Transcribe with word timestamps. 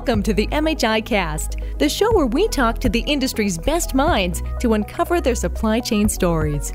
Welcome 0.00 0.22
to 0.22 0.32
the 0.32 0.46
MHI 0.46 1.04
Cast, 1.04 1.56
the 1.78 1.86
show 1.86 2.10
where 2.14 2.24
we 2.24 2.48
talk 2.48 2.78
to 2.78 2.88
the 2.88 3.00
industry's 3.00 3.58
best 3.58 3.94
minds 3.94 4.42
to 4.60 4.72
uncover 4.72 5.20
their 5.20 5.34
supply 5.34 5.78
chain 5.78 6.08
stories. 6.08 6.72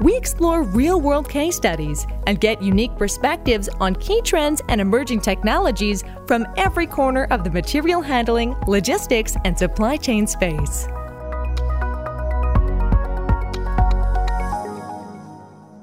We 0.00 0.16
explore 0.16 0.64
real 0.64 1.00
world 1.00 1.28
case 1.28 1.54
studies 1.54 2.04
and 2.26 2.40
get 2.40 2.60
unique 2.60 2.96
perspectives 2.96 3.68
on 3.78 3.94
key 3.94 4.20
trends 4.22 4.60
and 4.68 4.80
emerging 4.80 5.20
technologies 5.20 6.02
from 6.26 6.48
every 6.56 6.88
corner 6.88 7.28
of 7.30 7.44
the 7.44 7.50
material 7.52 8.02
handling, 8.02 8.56
logistics, 8.66 9.36
and 9.44 9.56
supply 9.56 9.96
chain 9.96 10.26
space. 10.26 10.88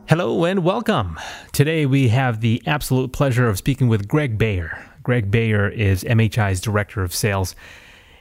Hello 0.10 0.43
and 0.43 0.65
welcome. 0.65 1.18
Today 1.54 1.86
we 1.86 2.10
have 2.10 2.42
the 2.42 2.62
absolute 2.65 3.14
pleasure 3.14 3.48
of 3.48 3.57
speaking 3.57 3.87
with 3.87 4.10
Greg 4.10 4.37
Bayer. 4.37 4.90
Greg 5.04 5.32
Bayer 5.32 5.68
is 5.68 6.04
MHI's 6.04 6.61
Director 6.61 7.04
of 7.04 7.14
Sales. 7.14 7.55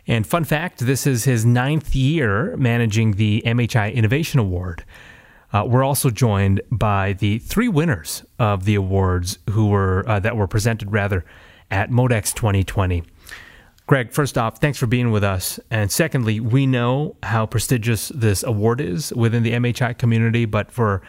And 0.07 0.27
fun 0.27 0.45
fact 0.45 0.79
this 0.79 1.07
is 1.07 1.25
his 1.25 1.45
ninth 1.45 1.95
year 1.95 2.57
managing 2.57 3.13
the 3.13 3.43
MHI 3.47 3.95
Innovation 3.95 4.41
Award. 4.41 4.85
Uh, 5.53 5.65
we're 5.67 5.85
also 5.85 6.11
joined 6.11 6.61
by 6.71 7.13
the 7.15 7.39
three 7.41 7.69
winners 7.69 8.25
of 8.39 8.65
the 8.65 8.77
awards 8.77 9.39
who 9.51 9.69
were 9.69 10.05
uh, 10.09 10.21
that 10.21 10.37
were 10.37 10.47
presented 10.47 10.93
rather 10.93 11.25
at 11.71 11.91
Modex 11.91 12.33
2020. 12.35 13.03
Greg, 13.87 14.13
first 14.13 14.39
off, 14.39 14.59
thanks 14.59 14.79
for 14.79 14.87
being 14.87 15.11
with 15.11 15.25
us. 15.25 15.59
And 15.69 15.91
secondly, 15.91 16.39
we 16.39 16.65
know 16.65 17.17
how 17.25 17.47
prestigious 17.47 18.11
this 18.15 18.45
award 18.45 18.81
is 18.81 19.13
within 19.13 19.43
the 19.43 19.51
MHI 19.51 19.99
community, 19.99 20.45
but 20.45 20.71
for 20.71 21.03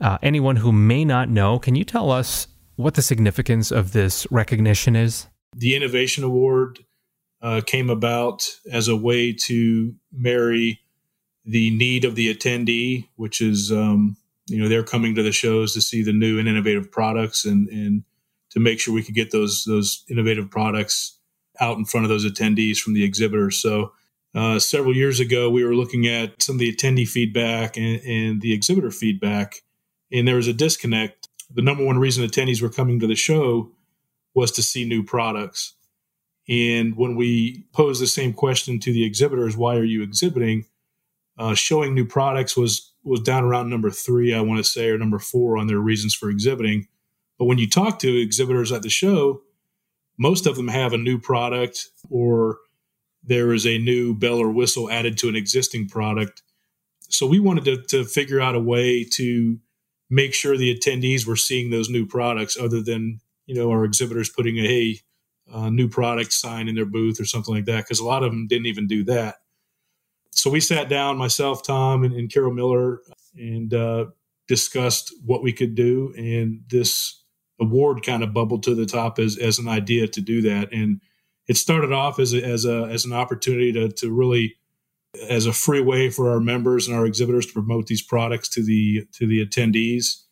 uh, 0.00 0.18
anyone 0.20 0.56
who 0.56 0.72
may 0.72 1.04
not 1.04 1.28
know, 1.28 1.60
can 1.60 1.76
you 1.76 1.84
tell 1.84 2.10
us 2.10 2.47
what 2.78 2.94
the 2.94 3.02
significance 3.02 3.72
of 3.72 3.92
this 3.92 4.24
recognition 4.30 4.94
is? 4.94 5.26
The 5.56 5.74
Innovation 5.74 6.22
Award 6.22 6.78
uh, 7.42 7.60
came 7.66 7.90
about 7.90 8.48
as 8.70 8.86
a 8.86 8.96
way 8.96 9.32
to 9.46 9.94
marry 10.12 10.80
the 11.44 11.70
need 11.70 12.04
of 12.04 12.14
the 12.14 12.32
attendee, 12.32 13.08
which 13.16 13.40
is, 13.40 13.72
um, 13.72 14.16
you 14.46 14.62
know, 14.62 14.68
they're 14.68 14.84
coming 14.84 15.16
to 15.16 15.24
the 15.24 15.32
shows 15.32 15.74
to 15.74 15.80
see 15.80 16.04
the 16.04 16.12
new 16.12 16.38
and 16.38 16.46
innovative 16.46 16.88
products 16.90 17.44
and, 17.44 17.68
and 17.68 18.04
to 18.50 18.60
make 18.60 18.78
sure 18.78 18.94
we 18.94 19.02
could 19.02 19.16
get 19.16 19.32
those, 19.32 19.64
those 19.64 20.04
innovative 20.08 20.48
products 20.48 21.18
out 21.58 21.78
in 21.78 21.84
front 21.84 22.04
of 22.04 22.10
those 22.10 22.24
attendees 22.24 22.78
from 22.78 22.94
the 22.94 23.02
exhibitors. 23.02 23.60
So, 23.60 23.92
uh, 24.36 24.60
several 24.60 24.94
years 24.94 25.18
ago, 25.18 25.50
we 25.50 25.64
were 25.64 25.74
looking 25.74 26.06
at 26.06 26.40
some 26.40 26.56
of 26.56 26.60
the 26.60 26.72
attendee 26.72 27.08
feedback 27.08 27.76
and, 27.76 28.00
and 28.02 28.40
the 28.40 28.52
exhibitor 28.52 28.92
feedback 28.92 29.62
and 30.12 30.26
there 30.26 30.36
was 30.36 30.48
a 30.48 30.52
disconnect. 30.52 31.27
The 31.50 31.62
number 31.62 31.84
one 31.84 31.98
reason 31.98 32.26
attendees 32.26 32.62
were 32.62 32.68
coming 32.68 33.00
to 33.00 33.06
the 33.06 33.14
show 33.14 33.70
was 34.34 34.52
to 34.52 34.62
see 34.62 34.84
new 34.84 35.02
products. 35.02 35.74
And 36.48 36.96
when 36.96 37.16
we 37.16 37.64
posed 37.72 38.00
the 38.00 38.06
same 38.06 38.32
question 38.32 38.78
to 38.80 38.92
the 38.92 39.04
exhibitors, 39.04 39.56
why 39.56 39.76
are 39.76 39.84
you 39.84 40.02
exhibiting? 40.02 40.66
Uh, 41.38 41.54
showing 41.54 41.94
new 41.94 42.06
products 42.06 42.56
was 42.56 42.92
was 43.04 43.20
down 43.20 43.44
around 43.44 43.70
number 43.70 43.90
three, 43.90 44.34
I 44.34 44.40
want 44.40 44.58
to 44.58 44.64
say, 44.64 44.90
or 44.90 44.98
number 44.98 45.18
four 45.18 45.56
on 45.56 45.66
their 45.66 45.78
reasons 45.78 46.14
for 46.14 46.28
exhibiting. 46.28 46.88
But 47.38 47.46
when 47.46 47.58
you 47.58 47.68
talk 47.68 48.00
to 48.00 48.20
exhibitors 48.20 48.72
at 48.72 48.82
the 48.82 48.90
show, 48.90 49.42
most 50.18 50.46
of 50.46 50.56
them 50.56 50.68
have 50.68 50.92
a 50.92 50.98
new 50.98 51.18
product 51.18 51.88
or 52.10 52.58
there 53.22 53.52
is 53.52 53.66
a 53.66 53.78
new 53.78 54.14
bell 54.14 54.38
or 54.38 54.50
whistle 54.50 54.90
added 54.90 55.16
to 55.18 55.28
an 55.28 55.36
existing 55.36 55.88
product. 55.88 56.42
So 57.08 57.26
we 57.26 57.38
wanted 57.38 57.64
to, 57.64 57.82
to 57.84 58.04
figure 58.04 58.40
out 58.40 58.54
a 58.54 58.60
way 58.60 59.04
to 59.04 59.58
make 60.10 60.34
sure 60.34 60.56
the 60.56 60.74
attendees 60.74 61.26
were 61.26 61.36
seeing 61.36 61.70
those 61.70 61.90
new 61.90 62.06
products 62.06 62.56
other 62.56 62.82
than 62.82 63.20
you 63.46 63.54
know 63.54 63.70
our 63.70 63.84
exhibitors 63.84 64.30
putting 64.30 64.58
a 64.58 64.66
hey 64.66 65.00
uh, 65.52 65.70
new 65.70 65.88
product 65.88 66.32
sign 66.32 66.68
in 66.68 66.74
their 66.74 66.84
booth 66.84 67.20
or 67.20 67.24
something 67.24 67.54
like 67.54 67.64
that 67.64 67.84
because 67.84 68.00
a 68.00 68.04
lot 68.04 68.22
of 68.22 68.30
them 68.30 68.46
didn't 68.46 68.66
even 68.66 68.86
do 68.86 69.02
that. 69.04 69.36
So 70.30 70.50
we 70.50 70.60
sat 70.60 70.88
down 70.88 71.16
myself 71.16 71.62
tom 71.62 72.04
and, 72.04 72.14
and 72.14 72.32
carol 72.32 72.52
miller 72.52 73.00
and 73.34 73.72
uh, 73.72 74.06
discussed 74.46 75.12
what 75.24 75.42
we 75.42 75.52
could 75.52 75.74
do 75.74 76.12
and 76.16 76.60
this 76.68 77.24
award 77.60 78.04
kind 78.04 78.22
of 78.22 78.32
bubbled 78.32 78.62
to 78.64 78.74
the 78.74 78.86
top 78.86 79.18
as, 79.18 79.36
as 79.36 79.58
an 79.58 79.68
idea 79.68 80.06
to 80.06 80.20
do 80.20 80.42
that. 80.42 80.72
And 80.72 81.00
it 81.48 81.56
started 81.56 81.92
off 81.92 82.18
as 82.18 82.34
a, 82.34 82.44
as 82.44 82.64
a 82.64 82.84
as 82.84 83.04
an 83.04 83.12
opportunity 83.12 83.72
to 83.72 83.88
to 83.88 84.12
really 84.12 84.56
as 85.28 85.46
a 85.46 85.52
free 85.52 85.80
way 85.80 86.10
for 86.10 86.30
our 86.30 86.40
members 86.40 86.86
and 86.86 86.96
our 86.96 87.06
exhibitors 87.06 87.46
to 87.46 87.52
promote 87.52 87.86
these 87.86 88.02
products 88.02 88.48
to 88.50 88.62
the 88.62 89.06
to 89.12 89.26
the 89.26 89.44
attendees, 89.44 90.22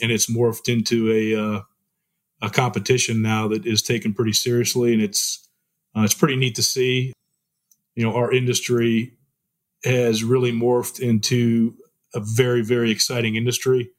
and 0.00 0.10
it's 0.10 0.30
morphed 0.30 0.72
into 0.72 1.12
a 1.12 1.34
uh, 1.34 1.60
a 2.40 2.50
competition 2.50 3.22
now 3.22 3.48
that 3.48 3.66
is 3.66 3.82
taken 3.82 4.14
pretty 4.14 4.32
seriously, 4.32 4.92
and 4.92 5.02
it's 5.02 5.48
uh, 5.96 6.02
it's 6.02 6.14
pretty 6.14 6.36
neat 6.36 6.54
to 6.56 6.62
see. 6.62 7.12
You 7.94 8.04
know, 8.04 8.16
our 8.16 8.32
industry 8.32 9.16
has 9.84 10.24
really 10.24 10.52
morphed 10.52 11.00
into 11.00 11.74
a 12.14 12.20
very 12.20 12.62
very 12.62 12.90
exciting 12.90 13.36
industry 13.36 13.90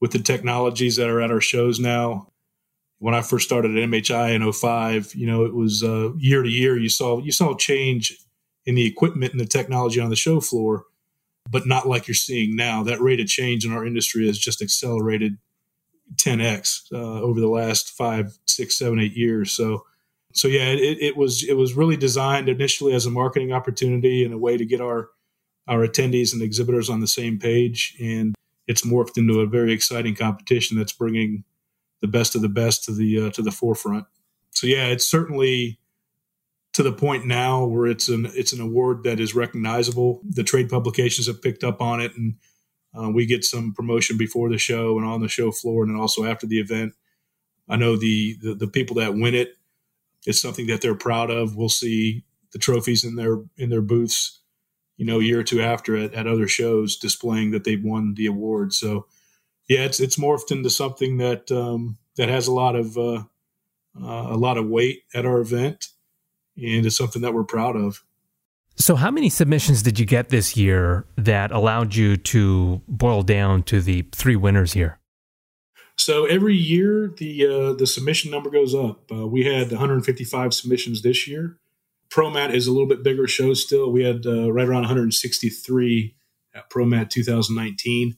with 0.00 0.12
the 0.12 0.18
technologies 0.18 0.96
that 0.96 1.08
are 1.08 1.20
at 1.20 1.30
our 1.30 1.40
shows 1.40 1.78
now. 1.78 2.26
When 2.98 3.14
I 3.14 3.22
first 3.22 3.46
started 3.46 3.76
at 3.78 3.88
MHI 3.88 4.34
in 4.34 4.52
05, 4.52 5.14
you 5.14 5.26
know, 5.26 5.44
it 5.46 5.54
was 5.54 5.82
uh, 5.82 6.12
year 6.18 6.42
to 6.42 6.50
year 6.50 6.76
you 6.76 6.90
saw 6.90 7.18
you 7.18 7.32
saw 7.32 7.54
change 7.56 8.14
in 8.66 8.74
the 8.74 8.86
equipment 8.86 9.32
and 9.32 9.40
the 9.40 9.46
technology 9.46 10.00
on 10.00 10.10
the 10.10 10.16
show 10.16 10.40
floor, 10.40 10.84
but 11.48 11.66
not 11.66 11.88
like 11.88 12.06
you're 12.06 12.14
seeing 12.14 12.56
now. 12.56 12.82
That 12.82 13.00
rate 13.00 13.20
of 13.20 13.26
change 13.26 13.64
in 13.64 13.72
our 13.72 13.84
industry 13.84 14.26
has 14.26 14.38
just 14.38 14.62
accelerated 14.62 15.38
10x 16.16 16.92
uh, 16.92 17.22
over 17.22 17.40
the 17.40 17.48
last 17.48 17.90
five, 17.90 18.38
six, 18.46 18.78
seven, 18.78 18.98
eight 18.98 19.16
years. 19.16 19.52
So, 19.52 19.84
so 20.32 20.48
yeah, 20.48 20.68
it, 20.68 20.98
it 21.00 21.16
was 21.16 21.44
it 21.48 21.56
was 21.56 21.74
really 21.74 21.96
designed 21.96 22.48
initially 22.48 22.92
as 22.92 23.06
a 23.06 23.10
marketing 23.10 23.52
opportunity 23.52 24.24
and 24.24 24.32
a 24.32 24.38
way 24.38 24.56
to 24.56 24.64
get 24.64 24.80
our 24.80 25.10
our 25.66 25.86
attendees 25.86 26.32
and 26.32 26.42
exhibitors 26.42 26.88
on 26.88 27.00
the 27.00 27.06
same 27.06 27.38
page, 27.38 27.96
and 28.00 28.34
it's 28.66 28.82
morphed 28.82 29.18
into 29.18 29.40
a 29.40 29.46
very 29.46 29.72
exciting 29.72 30.14
competition 30.14 30.78
that's 30.78 30.92
bringing 30.92 31.44
the 32.00 32.08
best 32.08 32.34
of 32.34 32.42
the 32.42 32.48
best 32.48 32.84
to 32.84 32.92
the 32.92 33.26
uh, 33.26 33.30
to 33.30 33.42
the 33.42 33.50
forefront. 33.50 34.06
So 34.52 34.66
yeah, 34.66 34.86
it's 34.86 35.08
certainly 35.08 35.79
to 36.72 36.82
the 36.82 36.92
point 36.92 37.26
now 37.26 37.64
where 37.64 37.86
it's 37.86 38.08
an 38.08 38.26
it's 38.34 38.52
an 38.52 38.60
award 38.60 39.02
that 39.04 39.20
is 39.20 39.34
recognizable. 39.34 40.20
The 40.28 40.44
trade 40.44 40.68
publications 40.68 41.26
have 41.26 41.42
picked 41.42 41.64
up 41.64 41.80
on 41.80 42.00
it, 42.00 42.12
and 42.16 42.36
uh, 42.96 43.10
we 43.10 43.26
get 43.26 43.44
some 43.44 43.72
promotion 43.72 44.16
before 44.16 44.48
the 44.48 44.58
show 44.58 44.96
and 44.96 45.06
on 45.06 45.20
the 45.20 45.28
show 45.28 45.50
floor, 45.50 45.82
and 45.82 45.92
then 45.92 46.00
also 46.00 46.24
after 46.24 46.46
the 46.46 46.60
event. 46.60 46.94
I 47.68 47.76
know 47.76 47.96
the, 47.96 48.36
the 48.42 48.54
the, 48.54 48.66
people 48.66 48.96
that 48.96 49.14
win 49.14 49.34
it, 49.34 49.54
it's 50.26 50.42
something 50.42 50.66
that 50.66 50.80
they're 50.80 50.96
proud 50.96 51.30
of. 51.30 51.54
We'll 51.56 51.68
see 51.68 52.24
the 52.52 52.58
trophies 52.58 53.04
in 53.04 53.16
their 53.16 53.38
in 53.56 53.70
their 53.70 53.82
booths, 53.82 54.40
you 54.96 55.06
know, 55.06 55.20
a 55.20 55.24
year 55.24 55.40
or 55.40 55.44
two 55.44 55.62
after 55.62 55.96
at, 55.96 56.14
at 56.14 56.26
other 56.26 56.48
shows, 56.48 56.96
displaying 56.96 57.52
that 57.52 57.64
they've 57.64 57.82
won 57.82 58.14
the 58.14 58.26
award. 58.26 58.72
So, 58.72 59.06
yeah, 59.68 59.80
it's 59.80 60.00
it's 60.00 60.16
morphed 60.16 60.50
into 60.50 60.70
something 60.70 61.18
that 61.18 61.50
um, 61.52 61.98
that 62.16 62.28
has 62.28 62.48
a 62.48 62.52
lot 62.52 62.74
of 62.74 62.96
uh, 62.96 63.22
uh, 64.00 64.26
a 64.30 64.36
lot 64.36 64.58
of 64.58 64.68
weight 64.68 65.02
at 65.14 65.26
our 65.26 65.40
event 65.40 65.88
and 66.62 66.86
it's 66.86 66.96
something 66.96 67.22
that 67.22 67.34
we're 67.34 67.44
proud 67.44 67.76
of. 67.76 68.02
So, 68.76 68.96
how 68.96 69.10
many 69.10 69.28
submissions 69.28 69.82
did 69.82 69.98
you 69.98 70.06
get 70.06 70.30
this 70.30 70.56
year 70.56 71.04
that 71.16 71.50
allowed 71.50 71.94
you 71.94 72.16
to 72.16 72.80
boil 72.88 73.22
down 73.22 73.62
to 73.64 73.80
the 73.80 74.02
three 74.12 74.36
winners 74.36 74.72
here? 74.72 75.00
So 76.00 76.24
every 76.24 76.56
year 76.56 77.12
the 77.14 77.46
uh, 77.46 77.72
the 77.74 77.86
submission 77.86 78.30
number 78.30 78.48
goes 78.48 78.74
up. 78.74 79.12
Uh, 79.12 79.26
we 79.26 79.44
had 79.44 79.70
155 79.70 80.54
submissions 80.54 81.02
this 81.02 81.28
year. 81.28 81.58
ProMat 82.08 82.54
is 82.54 82.66
a 82.66 82.72
little 82.72 82.88
bit 82.88 83.02
bigger 83.02 83.26
show 83.26 83.52
still. 83.52 83.92
We 83.92 84.02
had 84.02 84.24
uh, 84.24 84.50
right 84.50 84.66
around 84.66 84.82
163 84.84 86.16
at 86.54 86.70
ProMat 86.70 87.10
2019. 87.10 88.16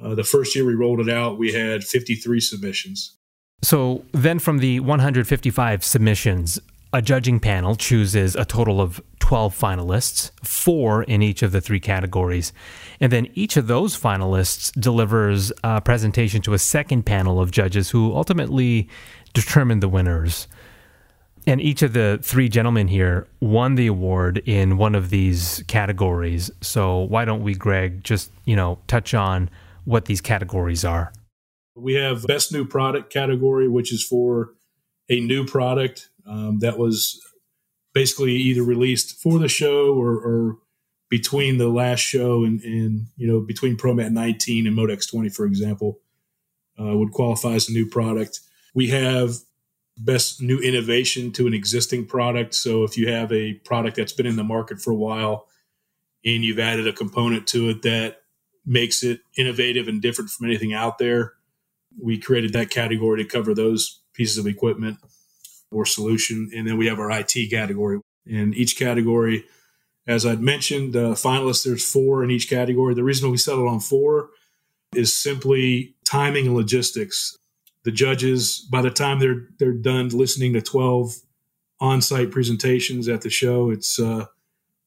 Uh, 0.00 0.14
the 0.14 0.22
first 0.22 0.54
year 0.54 0.64
we 0.64 0.76
rolled 0.76 1.00
it 1.00 1.08
out, 1.08 1.38
we 1.38 1.52
had 1.52 1.82
53 1.82 2.38
submissions. 2.38 3.16
So 3.62 4.04
then, 4.12 4.38
from 4.38 4.58
the 4.58 4.78
155 4.78 5.84
submissions, 5.84 6.60
a 6.92 7.02
judging 7.02 7.38
panel 7.38 7.76
chooses 7.76 8.34
a 8.34 8.44
total 8.44 8.80
of 8.80 9.02
12 9.20 9.58
finalists, 9.58 10.30
four 10.42 11.02
in 11.02 11.20
each 11.20 11.42
of 11.42 11.52
the 11.52 11.60
three 11.60 11.80
categories. 11.80 12.52
And 12.98 13.12
then 13.12 13.28
each 13.34 13.56
of 13.56 13.66
those 13.66 13.98
finalists 13.98 14.72
delivers 14.80 15.52
a 15.62 15.82
presentation 15.82 16.40
to 16.42 16.54
a 16.54 16.58
second 16.58 17.04
panel 17.04 17.40
of 17.40 17.50
judges 17.50 17.90
who 17.90 18.14
ultimately 18.14 18.88
determine 19.34 19.80
the 19.80 19.88
winners. 19.88 20.48
And 21.46 21.60
each 21.60 21.82
of 21.82 21.92
the 21.92 22.18
three 22.22 22.48
gentlemen 22.48 22.88
here 22.88 23.26
won 23.40 23.74
the 23.74 23.86
award 23.86 24.38
in 24.46 24.76
one 24.78 24.94
of 24.94 25.10
these 25.10 25.62
categories. 25.66 26.50
So 26.62 27.00
why 27.00 27.24
don't 27.24 27.42
we, 27.42 27.54
Greg, 27.54 28.02
just, 28.04 28.30
you 28.44 28.56
know, 28.56 28.78
touch 28.86 29.12
on 29.12 29.50
what 29.84 30.06
these 30.06 30.20
categories 30.20 30.84
are? 30.84 31.12
We 31.74 31.94
have 31.94 32.26
best 32.26 32.52
new 32.52 32.66
product 32.66 33.12
category, 33.12 33.68
which 33.68 33.92
is 33.92 34.02
for 34.02 34.54
a 35.08 35.20
new 35.20 35.44
product 35.44 36.10
um, 36.28 36.58
that 36.60 36.78
was 36.78 37.20
basically 37.94 38.34
either 38.34 38.62
released 38.62 39.20
for 39.20 39.38
the 39.38 39.48
show 39.48 39.94
or, 39.94 40.12
or 40.12 40.58
between 41.08 41.58
the 41.58 41.68
last 41.68 42.00
show 42.00 42.44
and, 42.44 42.60
and, 42.62 43.06
you 43.16 43.26
know 43.26 43.40
between 43.40 43.76
ProMat 43.76 44.12
19 44.12 44.66
and 44.66 44.76
Modex 44.76 45.10
20, 45.10 45.30
for 45.30 45.46
example, 45.46 46.00
uh, 46.80 46.96
would 46.96 47.12
qualify 47.12 47.54
as 47.54 47.68
a 47.68 47.72
new 47.72 47.86
product. 47.86 48.40
We 48.74 48.88
have 48.88 49.36
best 49.96 50.40
new 50.40 50.60
innovation 50.60 51.32
to 51.32 51.46
an 51.46 51.54
existing 51.54 52.06
product. 52.06 52.54
So 52.54 52.84
if 52.84 52.96
you 52.96 53.10
have 53.10 53.32
a 53.32 53.54
product 53.54 53.96
that's 53.96 54.12
been 54.12 54.26
in 54.26 54.36
the 54.36 54.44
market 54.44 54.80
for 54.80 54.92
a 54.92 54.96
while 54.96 55.48
and 56.24 56.44
you've 56.44 56.60
added 56.60 56.86
a 56.86 56.92
component 56.92 57.48
to 57.48 57.70
it 57.70 57.82
that 57.82 58.18
makes 58.64 59.02
it 59.02 59.20
innovative 59.36 59.88
and 59.88 60.00
different 60.00 60.30
from 60.30 60.46
anything 60.46 60.72
out 60.72 60.98
there, 60.98 61.32
we 62.00 62.18
created 62.18 62.52
that 62.52 62.70
category 62.70 63.24
to 63.24 63.28
cover 63.28 63.54
those 63.54 64.02
pieces 64.12 64.38
of 64.38 64.46
equipment 64.46 64.98
or 65.70 65.84
solution. 65.84 66.50
And 66.54 66.66
then 66.66 66.76
we 66.76 66.86
have 66.86 66.98
our 66.98 67.10
IT 67.10 67.50
category. 67.50 68.00
In 68.26 68.52
each 68.54 68.78
category, 68.78 69.44
as 70.06 70.24
I'd 70.24 70.40
mentioned, 70.40 70.96
uh, 70.96 71.14
finalists, 71.14 71.64
there's 71.64 71.90
four 71.90 72.24
in 72.24 72.30
each 72.30 72.48
category. 72.48 72.94
The 72.94 73.04
reason 73.04 73.30
we 73.30 73.36
settled 73.36 73.68
on 73.68 73.80
four 73.80 74.30
is 74.94 75.14
simply 75.14 75.94
timing 76.04 76.46
and 76.46 76.56
logistics. 76.56 77.36
The 77.84 77.92
judges, 77.92 78.66
by 78.70 78.82
the 78.82 78.90
time 78.90 79.18
they're 79.18 79.48
they're 79.58 79.72
done 79.72 80.08
listening 80.08 80.52
to 80.54 80.62
12 80.62 81.14
on-site 81.80 82.30
presentations 82.30 83.08
at 83.08 83.22
the 83.22 83.30
show, 83.30 83.70
it's 83.70 83.98
uh, 83.98 84.26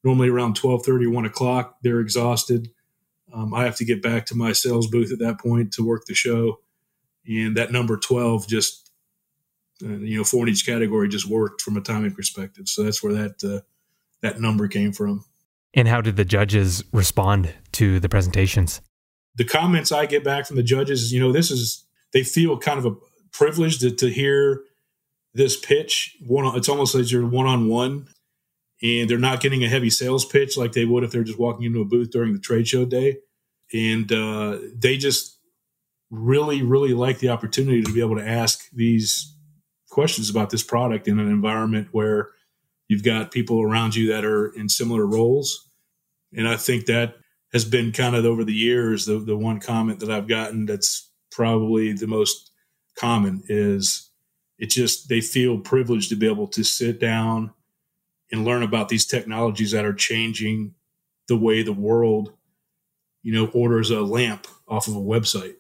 normally 0.04 0.30
around 0.30 0.56
12:30 0.56 1.12
1 1.12 1.26
o'clock. 1.26 1.78
They're 1.84 2.00
exhausted. 2.00 2.72
Um, 3.34 3.54
I 3.54 3.64
have 3.64 3.78
to 3.78 3.86
get 3.86 4.02
back 4.02 4.26
to 4.28 4.36
my 4.36 4.52
sales 4.52 4.88
booth 4.88 5.12
at 5.12 5.20
that 5.20 5.40
point 5.40 5.72
to 5.74 5.86
work 5.86 6.06
the 6.06 6.14
show, 6.14 6.60
and 7.26 7.56
that 7.56 7.72
number 7.72 7.98
12 7.98 8.48
just 8.48 8.91
uh, 9.84 9.88
you 9.88 10.18
know 10.18 10.24
four 10.24 10.44
in 10.44 10.50
each 10.50 10.66
category 10.66 11.08
just 11.08 11.28
worked 11.28 11.62
from 11.62 11.78
a 11.78 11.82
timing 11.82 12.14
perspective. 12.14 12.68
So 12.68 12.84
that's 12.84 13.04
where 13.04 13.14
that 13.14 13.44
uh, 13.44 13.62
that 14.22 14.40
number 14.40 14.68
came 14.68 14.92
from. 14.92 15.26
And 15.74 15.88
how 15.88 16.02
did 16.02 16.18
the 16.18 16.26
judges 16.26 16.84
respond 16.92 17.54
to 17.74 18.00
the 18.00 18.10
presentations? 18.10 18.82
The 19.36 19.46
comments 19.46 19.92
I 19.92 20.06
get 20.06 20.24
back 20.24 20.46
from 20.46 20.58
the 20.58 20.64
judges, 20.64 21.14
you 21.14 21.20
know, 21.20 21.32
this 21.32 21.50
is 21.50 21.86
they 22.12 22.24
feel 22.24 22.58
kind 22.58 22.78
of 22.78 22.86
a 22.86 22.96
privilege 23.32 23.80
to, 23.80 23.92
to 23.92 24.10
hear 24.10 24.64
this 25.34 25.58
pitch. 25.58 26.18
One, 26.28 26.56
it's 26.58 26.68
almost 26.68 26.94
like 26.94 27.10
you're 27.12 27.26
one 27.26 27.48
on 27.48 27.70
one, 27.70 28.08
and 28.84 29.10
they're 29.10 29.18
not 29.18 29.40
getting 29.40 29.64
a 29.64 29.70
heavy 29.70 29.90
sales 29.90 30.26
pitch 30.26 30.58
like 30.58 30.74
they 30.74 30.86
would 30.86 31.04
if 31.04 31.12
they're 31.12 31.24
just 31.24 31.40
walking 31.40 31.66
into 31.66 31.82
a 31.82 31.86
booth 31.86 32.12
during 32.12 32.34
the 32.34 32.40
trade 32.40 32.68
show 32.68 32.86
day. 32.86 33.18
And 33.74 34.12
uh, 34.12 34.58
they 34.76 34.98
just 34.98 35.40
really, 36.10 36.62
really 36.62 36.94
like 36.94 37.20
the 37.20 37.30
opportunity 37.30 37.82
to 37.82 37.94
be 37.94 38.02
able 38.02 38.18
to 38.18 38.28
ask 38.28 38.70
these 38.72 39.34
questions 39.92 40.30
about 40.30 40.50
this 40.50 40.64
product 40.64 41.08
in 41.08 41.20
an 41.20 41.28
environment 41.28 41.90
where 41.92 42.30
you've 42.88 43.04
got 43.04 43.32
people 43.32 43.62
around 43.62 43.96
you 43.96 44.12
that 44.12 44.26
are 44.26 44.48
in 44.48 44.68
similar 44.68 45.06
roles. 45.06 45.70
And 46.36 46.48
I 46.48 46.56
think 46.56 46.86
that 46.86 47.16
has 47.54 47.66
been 47.66 47.92
kind 47.92 48.16
of 48.16 48.26
over 48.26 48.44
the 48.44 48.54
years 48.54 49.06
the, 49.06 49.20
the 49.20 49.38
one 49.38 49.60
comment 49.60 50.00
that 50.00 50.10
I've 50.10 50.28
gotten 50.28 50.66
that's 50.66 51.12
probably 51.32 51.94
the 51.94 52.08
most 52.08 52.52
common 52.98 53.44
is 53.48 54.10
it 54.58 54.70
just 54.70 55.10
they 55.10 55.22
feel 55.22 55.60
privileged 55.60 56.10
to 56.10 56.16
be 56.16 56.28
able 56.28 56.48
to 56.48 56.64
sit 56.64 57.00
down 57.00 57.52
and 58.32 58.46
learn 58.46 58.64
about 58.64 58.90
these 58.90 59.06
technologies 59.06 59.72
that 59.72 59.86
are 59.86 59.94
changing 59.94 60.74
the 61.28 61.38
way 61.38 61.64
the 61.64 61.74
world 61.74 62.34
you 63.24 63.34
know 63.34 63.48
orders 63.54 63.90
a 63.90 64.02
lamp 64.02 64.48
off 64.68 64.88
of 64.88 64.96
a 64.96 65.00
website 65.00 65.56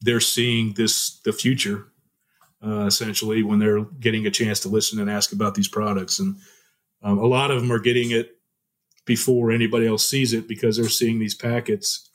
they're 0.00 0.20
seeing 0.20 0.74
this 0.74 1.20
the 1.20 1.32
future 1.32 1.86
uh, 2.64 2.86
essentially 2.86 3.42
when 3.42 3.58
they're 3.58 3.84
getting 4.00 4.26
a 4.26 4.30
chance 4.30 4.60
to 4.60 4.68
listen 4.68 4.98
and 4.98 5.10
ask 5.10 5.32
about 5.32 5.54
these 5.54 5.68
products. 5.68 6.18
And 6.18 6.36
um, 7.02 7.18
a 7.18 7.26
lot 7.26 7.50
of 7.50 7.60
them 7.60 7.70
are 7.70 7.78
getting 7.78 8.10
it 8.10 8.36
before 9.04 9.50
anybody 9.50 9.86
else 9.86 10.08
sees 10.08 10.32
it 10.32 10.46
because 10.46 10.76
they're 10.76 10.88
seeing 10.88 11.18
these 11.18 11.34
packets 11.34 12.08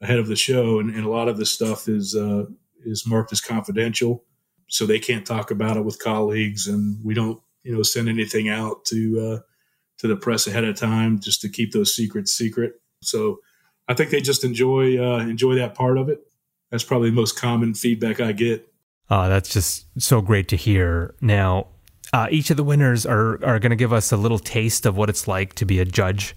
ahead 0.00 0.18
of 0.18 0.28
the 0.28 0.36
show, 0.36 0.78
and, 0.78 0.94
and 0.94 1.04
a 1.04 1.08
lot 1.08 1.28
of 1.28 1.38
this 1.38 1.50
stuff 1.50 1.88
is 1.88 2.14
uh, 2.14 2.44
is 2.84 3.06
marked 3.06 3.32
as 3.32 3.40
confidential, 3.40 4.24
so 4.68 4.84
they 4.84 4.98
can't 4.98 5.26
talk 5.26 5.50
about 5.50 5.76
it 5.76 5.84
with 5.84 6.02
colleagues, 6.02 6.66
and 6.66 7.02
we 7.02 7.14
don't 7.14 7.40
you 7.62 7.74
know 7.74 7.82
send 7.82 8.08
anything 8.08 8.48
out 8.48 8.84
to 8.84 9.20
uh, 9.20 9.40
to 9.98 10.06
the 10.06 10.16
press 10.16 10.46
ahead 10.46 10.64
of 10.64 10.76
time 10.76 11.18
just 11.18 11.40
to 11.40 11.48
keep 11.48 11.72
those 11.72 11.94
secrets 11.94 12.32
secret. 12.32 12.74
So 13.02 13.38
I 13.88 13.94
think 13.94 14.10
they 14.10 14.20
just 14.20 14.44
enjoy 14.44 14.98
uh, 14.98 15.20
enjoy 15.20 15.54
that 15.54 15.74
part 15.74 15.96
of 15.96 16.08
it. 16.08 16.20
That's 16.70 16.84
probably 16.84 17.10
the 17.10 17.16
most 17.16 17.38
common 17.38 17.74
feedback 17.74 18.20
I 18.20 18.32
get 18.32 18.70
uh, 19.10 19.28
that's 19.28 19.52
just 19.52 19.86
so 19.98 20.20
great 20.20 20.48
to 20.48 20.56
hear. 20.56 21.14
Now, 21.20 21.68
uh, 22.12 22.28
each 22.30 22.50
of 22.50 22.56
the 22.56 22.64
winners 22.64 23.04
are 23.04 23.44
are 23.44 23.58
going 23.58 23.70
to 23.70 23.76
give 23.76 23.92
us 23.92 24.12
a 24.12 24.16
little 24.16 24.38
taste 24.38 24.86
of 24.86 24.96
what 24.96 25.08
it's 25.08 25.26
like 25.28 25.54
to 25.54 25.64
be 25.64 25.78
a 25.80 25.84
judge 25.84 26.36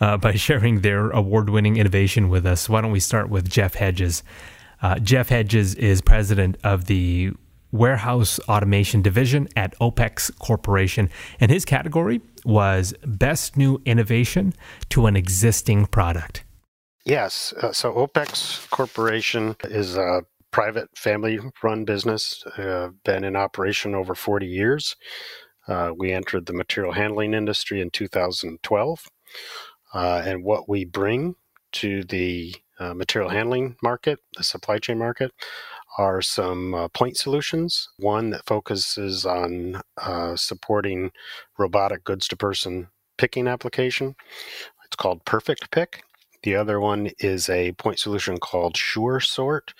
uh, 0.00 0.16
by 0.16 0.32
sharing 0.34 0.80
their 0.80 1.10
award 1.10 1.48
winning 1.48 1.76
innovation 1.76 2.28
with 2.28 2.44
us. 2.44 2.68
Why 2.68 2.80
don't 2.80 2.92
we 2.92 3.00
start 3.00 3.30
with 3.30 3.48
Jeff 3.48 3.74
Hedges? 3.74 4.22
Uh, 4.82 4.98
Jeff 4.98 5.28
Hedges 5.28 5.74
is 5.76 6.02
president 6.02 6.56
of 6.64 6.86
the 6.86 7.32
Warehouse 7.70 8.38
Automation 8.48 9.00
Division 9.00 9.48
at 9.56 9.78
OPEX 9.78 10.36
Corporation, 10.38 11.08
and 11.40 11.50
his 11.50 11.64
category 11.64 12.20
was 12.44 12.92
Best 13.06 13.56
New 13.56 13.80
Innovation 13.86 14.52
to 14.90 15.06
an 15.06 15.16
Existing 15.16 15.86
Product. 15.86 16.44
Yes. 17.04 17.52
Uh, 17.60 17.72
so 17.72 17.92
OPEX 17.92 18.68
Corporation 18.70 19.56
is 19.64 19.96
a 19.96 20.24
private 20.52 20.88
family 20.96 21.40
run 21.62 21.84
business, 21.84 22.44
uh, 22.58 22.90
been 23.04 23.24
in 23.24 23.34
operation 23.36 23.94
over 23.94 24.14
40 24.14 24.46
years. 24.46 24.96
Uh, 25.66 25.92
we 25.96 26.12
entered 26.12 26.46
the 26.46 26.52
material 26.52 26.92
handling 26.92 27.34
industry 27.34 27.80
in 27.80 27.90
2012. 27.90 29.06
Uh, 29.94 30.22
and 30.24 30.44
what 30.44 30.68
we 30.68 30.84
bring 30.84 31.34
to 31.72 32.04
the 32.04 32.54
uh, 32.78 32.94
material 32.94 33.30
handling 33.30 33.76
market, 33.82 34.18
the 34.36 34.42
supply 34.42 34.78
chain 34.78 34.98
market, 34.98 35.32
are 35.98 36.22
some 36.22 36.74
uh, 36.74 36.88
point 36.88 37.16
solutions. 37.16 37.88
One 37.98 38.30
that 38.30 38.46
focuses 38.46 39.26
on 39.26 39.80
uh, 39.98 40.36
supporting 40.36 41.12
robotic 41.58 42.04
goods 42.04 42.26
to 42.28 42.36
person 42.36 42.88
picking 43.18 43.46
application. 43.46 44.16
It's 44.86 44.96
called 44.96 45.24
Perfect 45.24 45.70
Pick. 45.70 46.02
The 46.42 46.56
other 46.56 46.80
one 46.80 47.10
is 47.20 47.48
a 47.48 47.72
point 47.72 47.98
solution 48.00 48.38
called 48.38 48.76
Sure 48.76 49.20
Sort, 49.20 49.74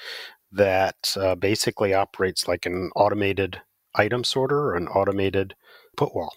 that 0.53 1.17
uh, 1.19 1.35
basically 1.35 1.95
operates 1.95 2.47
like 2.47 2.67
an 2.67 2.91
automated 2.95 3.61
item 3.95 4.25
sorter 4.25 4.59
or 4.59 4.75
an 4.75 4.89
automated 4.89 5.55
put 5.97 6.15
wall. 6.15 6.35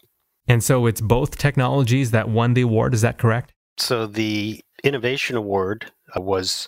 And 0.47 0.63
so 0.63 0.85
it's 0.85 1.01
both 1.01 1.37
technologies 1.37 2.11
that 2.11 2.29
won 2.29 2.53
the 2.53 2.61
award, 2.61 2.93
is 2.93 3.01
that 3.01 3.17
correct? 3.17 3.51
So 3.77 4.07
the 4.07 4.61
Innovation 4.83 5.35
Award 5.35 5.91
uh, 6.15 6.21
was 6.21 6.67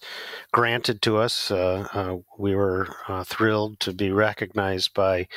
granted 0.51 1.01
to 1.03 1.17
us. 1.17 1.51
Uh, 1.51 1.87
uh, 1.93 2.17
we 2.37 2.55
were 2.55 2.87
uh, 3.07 3.23
thrilled 3.23 3.79
to 3.81 3.93
be 3.93 4.11
recognized 4.11 4.93
by 4.93 5.27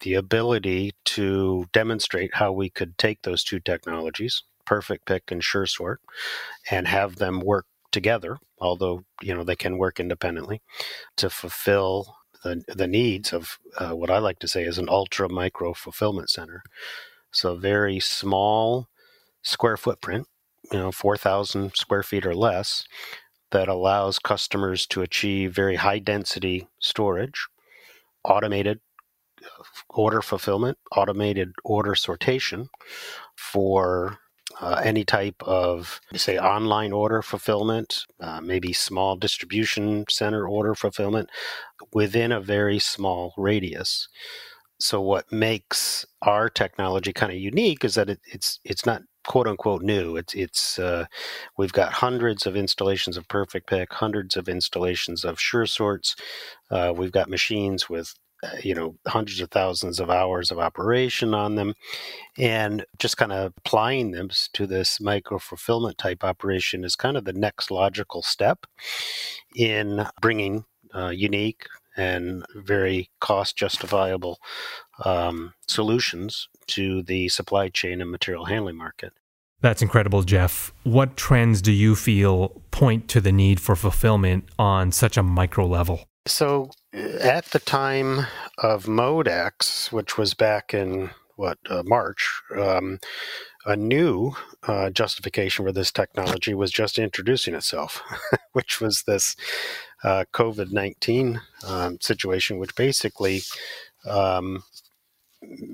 the 0.00 0.14
ability 0.14 0.92
to 1.04 1.66
demonstrate 1.72 2.34
how 2.34 2.52
we 2.52 2.70
could 2.70 2.96
take 2.98 3.22
those 3.22 3.42
two 3.42 3.58
technologies, 3.58 4.42
Perfect 4.64 5.06
Pick 5.06 5.30
and 5.30 5.42
Sure 5.42 5.66
Sort, 5.66 6.00
and 6.70 6.86
have 6.86 7.16
them 7.16 7.40
work 7.40 7.66
together, 7.92 8.38
although 8.58 9.04
you 9.22 9.34
know 9.34 9.44
they 9.44 9.56
can 9.56 9.78
work 9.78 10.00
independently, 10.00 10.60
to 11.16 11.30
fulfill 11.30 12.16
the 12.44 12.62
the 12.68 12.86
needs 12.86 13.32
of 13.32 13.58
uh, 13.78 13.90
what 13.90 14.10
I 14.10 14.18
like 14.18 14.38
to 14.40 14.48
say 14.48 14.62
is 14.64 14.78
an 14.78 14.88
ultra 14.88 15.28
micro 15.28 15.74
fulfillment 15.74 16.30
center. 16.30 16.62
So 17.30 17.56
very 17.56 18.00
small 18.00 18.88
square 19.42 19.76
footprint, 19.76 20.26
you 20.72 20.78
know, 20.78 20.92
four 20.92 21.16
thousand 21.16 21.74
square 21.76 22.02
feet 22.02 22.26
or 22.26 22.34
less, 22.34 22.84
that 23.50 23.68
allows 23.68 24.18
customers 24.18 24.86
to 24.86 25.02
achieve 25.02 25.54
very 25.54 25.76
high 25.76 25.98
density 25.98 26.68
storage, 26.80 27.46
automated 28.24 28.80
uh, 29.42 29.64
order 29.90 30.22
fulfillment, 30.22 30.78
automated 30.92 31.52
order 31.64 31.92
sortation 31.92 32.68
for 33.36 34.18
uh, 34.60 34.80
any 34.84 35.04
type 35.04 35.42
of, 35.42 36.00
say, 36.14 36.38
online 36.38 36.92
order 36.92 37.22
fulfillment, 37.22 38.04
uh, 38.20 38.40
maybe 38.40 38.72
small 38.72 39.16
distribution 39.16 40.04
center 40.08 40.46
order 40.46 40.74
fulfillment 40.74 41.30
within 41.92 42.32
a 42.32 42.40
very 42.40 42.78
small 42.78 43.34
radius. 43.36 44.08
So, 44.80 45.00
what 45.00 45.30
makes 45.32 46.06
our 46.22 46.48
technology 46.48 47.12
kind 47.12 47.32
of 47.32 47.38
unique 47.38 47.84
is 47.84 47.94
that 47.96 48.10
it, 48.10 48.20
it's 48.26 48.60
it's 48.64 48.86
not 48.86 49.02
quote 49.26 49.46
unquote 49.46 49.82
new. 49.82 50.16
It's 50.16 50.34
it's 50.34 50.78
uh, 50.78 51.06
we've 51.56 51.72
got 51.72 51.92
hundreds 51.92 52.46
of 52.46 52.56
installations 52.56 53.16
of 53.16 53.28
Perfect 53.28 53.68
Pick, 53.68 53.92
hundreds 53.92 54.36
of 54.36 54.48
installations 54.48 55.24
of 55.24 55.40
Sure 55.40 55.66
Sorts. 55.66 56.16
Uh, 56.70 56.92
we've 56.96 57.12
got 57.12 57.28
machines 57.28 57.88
with 57.88 58.14
you 58.62 58.74
know 58.74 58.94
hundreds 59.06 59.40
of 59.40 59.50
thousands 59.50 59.98
of 59.98 60.10
hours 60.10 60.50
of 60.50 60.58
operation 60.58 61.34
on 61.34 61.56
them 61.56 61.74
and 62.36 62.84
just 62.98 63.16
kind 63.16 63.32
of 63.32 63.52
applying 63.56 64.12
them 64.12 64.30
to 64.52 64.66
this 64.66 65.00
micro 65.00 65.38
fulfillment 65.38 65.98
type 65.98 66.22
operation 66.22 66.84
is 66.84 66.94
kind 66.94 67.16
of 67.16 67.24
the 67.24 67.32
next 67.32 67.70
logical 67.70 68.22
step 68.22 68.66
in 69.56 70.06
bringing 70.20 70.64
uh, 70.94 71.08
unique 71.08 71.66
and 71.96 72.44
very 72.54 73.10
cost 73.20 73.56
justifiable 73.56 74.38
um, 75.04 75.52
solutions 75.66 76.48
to 76.66 77.02
the 77.02 77.28
supply 77.28 77.68
chain 77.68 78.00
and 78.00 78.10
material 78.10 78.44
handling 78.44 78.76
market 78.76 79.12
that's 79.60 79.82
incredible, 79.82 80.22
Jeff. 80.22 80.72
What 80.84 81.16
trends 81.16 81.60
do 81.60 81.72
you 81.72 81.96
feel 81.96 82.62
point 82.70 83.08
to 83.08 83.20
the 83.20 83.32
need 83.32 83.58
for 83.58 83.74
fulfillment 83.74 84.44
on 84.56 84.92
such 84.92 85.16
a 85.16 85.22
micro 85.24 85.66
level? 85.66 86.04
So, 86.28 86.70
at 86.92 87.46
the 87.46 87.58
time 87.58 88.26
of 88.58 88.84
Modex, 88.84 89.90
which 89.90 90.18
was 90.18 90.34
back 90.34 90.74
in 90.74 91.08
what 91.36 91.56
uh, 91.70 91.82
March, 91.86 92.42
um, 92.54 92.98
a 93.64 93.74
new 93.74 94.32
uh, 94.64 94.90
justification 94.90 95.64
for 95.64 95.72
this 95.72 95.90
technology 95.90 96.52
was 96.52 96.70
just 96.70 96.98
introducing 96.98 97.54
itself, 97.54 98.02
which 98.52 98.78
was 98.78 99.04
this 99.04 99.36
uh, 100.04 100.24
COVID 100.34 100.70
19 100.70 101.40
um, 101.66 101.98
situation, 102.02 102.58
which 102.58 102.74
basically 102.74 103.40
um, 104.06 104.64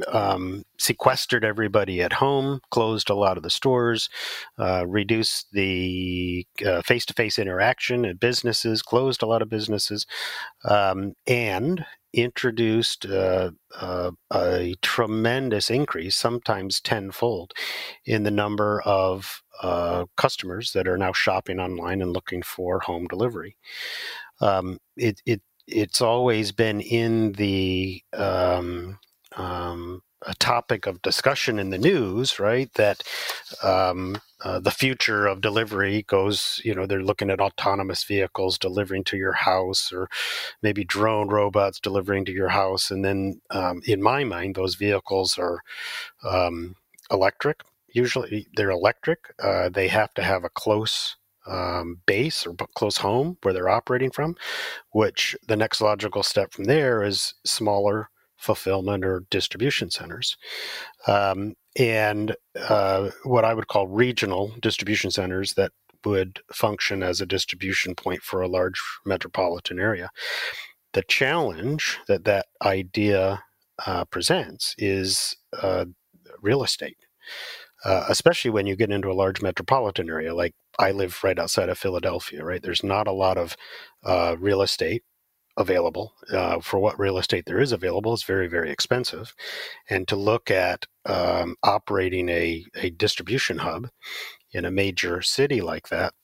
um, 0.09 0.63
sequestered 0.79 1.45
everybody 1.45 2.03
at 2.03 2.13
home, 2.13 2.61
closed 2.71 3.11
a 3.11 3.15
lot 3.15 3.37
of 3.37 3.43
the 3.43 3.51
stores, 3.51 4.09
uh, 4.59 4.87
reduced 4.87 5.49
the 5.53 6.47
face 6.85 7.07
to 7.07 7.15
face 7.15 7.39
interaction 7.39 8.05
at 8.05 8.21
businesses, 8.21 8.83
closed 8.83 9.23
a 9.23 9.27
lot 9.27 9.43
of 9.43 9.49
businesses, 9.49 10.07
um, 10.65 11.15
and 11.27 11.85
introduced 12.13 13.07
uh, 13.07 13.51
uh, 13.81 14.11
a 14.33 14.75
tremendous 14.83 15.69
increase, 15.71 16.17
sometimes 16.17 16.81
tenfold, 16.81 17.53
in 18.05 18.23
the 18.23 18.31
number 18.31 18.81
of 18.83 19.43
uh, 19.63 20.05
customers 20.17 20.73
that 20.73 20.89
are 20.89 20.99
now 20.99 21.13
shopping 21.13 21.59
online 21.59 22.01
and 22.03 22.13
looking 22.13 22.43
for 22.43 22.81
home 22.81 23.07
delivery. 23.07 23.57
Um, 24.41 24.79
it, 24.97 25.21
it 25.27 25.43
it's 25.67 26.03
always 26.03 26.53
been 26.53 26.81
in 26.81 27.33
the 27.33 28.03
um, 28.13 28.99
topic 30.45 30.87
of 30.87 31.01
discussion 31.01 31.59
in 31.59 31.71
the 31.71 31.79
news, 31.79 32.39
right? 32.39 32.71
That 32.75 33.03
um, 33.63 34.21
uh, 34.45 34.61
the 34.61 34.71
future 34.71 35.27
of 35.27 35.41
delivery 35.41 36.03
goes, 36.03 36.61
you 36.63 36.75
know, 36.75 36.85
they're 36.85 37.03
looking 37.03 37.31
at 37.31 37.41
autonomous 37.41 38.05
vehicles 38.05 38.59
delivering 38.59 39.05
to 39.05 39.17
your 39.17 39.33
house 39.33 39.91
or 39.91 40.07
maybe 40.63 40.85
drone 40.85 41.29
robots 41.29 41.81
delivering 41.81 42.27
to 42.27 42.33
your 42.33 42.51
house. 42.51 42.91
And 42.91 43.03
then, 43.03 43.41
um, 43.51 43.81
in 43.87 44.03
my 44.03 44.23
mind, 44.23 44.55
those 44.55 44.75
vehicles 44.75 45.39
are 45.39 45.61
um, 46.23 46.77
electric. 47.11 47.63
Usually 47.95 48.47
they're 48.55 48.71
electric. 48.71 49.33
Uh, 49.43 49.71
they 49.71 49.89
have 49.89 50.13
to 50.13 50.23
have 50.23 50.45
a 50.45 50.51
close 50.51 51.17
um, 51.47 52.01
base 52.05 52.47
or 52.47 52.55
close 52.75 52.99
home 52.99 53.39
where 53.43 53.55
they're 53.55 53.71
operating 53.71 54.11
from, 54.11 54.37
which 54.93 55.37
the 55.49 55.57
next 55.57 55.81
logical 55.81 56.23
step 56.23 56.53
from 56.53 56.65
there 56.65 57.03
is 57.03 57.33
smaller 57.47 58.11
fulfillment 58.45 59.05
or 59.05 59.25
distribution 59.31 59.91
centers. 59.91 60.37
Um, 61.07 61.55
and 61.77 62.37
uh, 62.57 63.11
what 63.25 63.45
I 63.45 63.55
would 63.55 63.69
call 63.69 63.89
regional 63.89 64.53
distribution 64.61 65.11
centers 65.11 65.55
that 65.55 65.73
would 66.05 66.41
function 66.53 67.03
as 67.03 67.21
a 67.21 67.27
distribution 67.27 67.95
point 67.95 68.23
for 68.23 68.43
a 68.43 68.49
large 68.49 68.81
metropolitan 69.07 69.81
area. 69.81 70.11
The 70.93 71.03
challenge 71.03 71.99
that 72.07 72.25
that 72.25 72.47
idea 72.63 73.43
uh, 73.87 74.05
presents 74.05 74.75
is 74.79 75.35
uh, 75.61 75.87
real 76.41 76.63
estate. 76.63 76.99
Uh, 77.85 78.07
especially 78.09 78.51
when 78.51 78.67
you 78.67 78.77
get 78.77 78.91
into 78.91 79.11
a 79.11 79.13
large 79.13 79.43
metropolitan 79.43 80.09
area. 80.09 80.35
Like 80.35 80.55
I 80.79 80.91
live 80.91 81.23
right 81.23 81.39
outside 81.39 81.69
of 81.69 81.77
Philadelphia, 81.77 82.43
right? 82.43 82.63
There's 82.63 82.83
not 82.83 83.07
a 83.07 83.13
lot 83.13 83.37
of 83.37 83.57
uh, 84.03 84.37
real 84.39 84.63
estate 84.63 85.03
available. 85.57 86.15
Uh, 86.31 86.61
for 86.61 86.79
what 86.79 86.99
real 86.99 87.19
estate 87.19 87.45
there 87.47 87.61
is 87.61 87.73
available, 87.73 88.13
is 88.15 88.23
very, 88.23 88.49
very 88.49 88.71
expensive. 88.71 89.35
And 89.89 90.09
to 90.09 90.17
look 90.17 90.51
at 90.51 90.87
um, 91.07 91.57
operating 91.63 92.29
a, 92.29 92.65
a 92.75 92.91
distribution 92.91 93.59
hub 93.59 93.89
in 94.53 94.65
a 94.65 94.71
major 94.71 95.23
city 95.23 95.61
like 95.61 95.89
that 95.89 96.15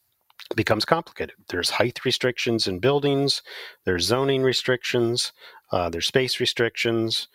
becomes 0.57 0.85
complicated. 0.85 1.37
There's 1.49 1.71
height 1.71 2.05
restrictions 2.05 2.67
in 2.67 2.81
buildings, 2.81 3.43
there's 3.85 4.05
zoning 4.05 4.43
restrictions, 4.43 5.33
uh, 5.73 5.91
there's 5.91 6.07
space 6.07 6.41
restrictions. 6.41 7.29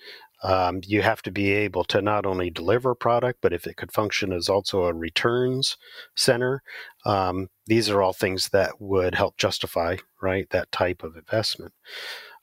Um, 0.43 0.81
you 0.85 1.01
have 1.01 1.21
to 1.23 1.31
be 1.31 1.51
able 1.53 1.85
to 1.85 2.01
not 2.01 2.25
only 2.25 2.49
deliver 2.49 2.93
product, 2.93 3.39
but 3.41 3.53
if 3.53 3.65
it 3.65 3.77
could 3.77 3.91
function 3.91 4.33
as 4.33 4.49
also 4.49 4.83
a 4.83 4.93
returns 4.93 5.77
center, 6.15 6.61
um, 7.05 7.47
these 7.67 7.89
are 7.89 8.01
all 8.01 8.13
things 8.13 8.49
that 8.49 8.79
would 8.79 9.15
help 9.15 9.37
justify 9.37 9.97
right 10.21 10.49
that 10.51 10.71
type 10.71 11.03
of 11.03 11.15
investment. 11.15 11.73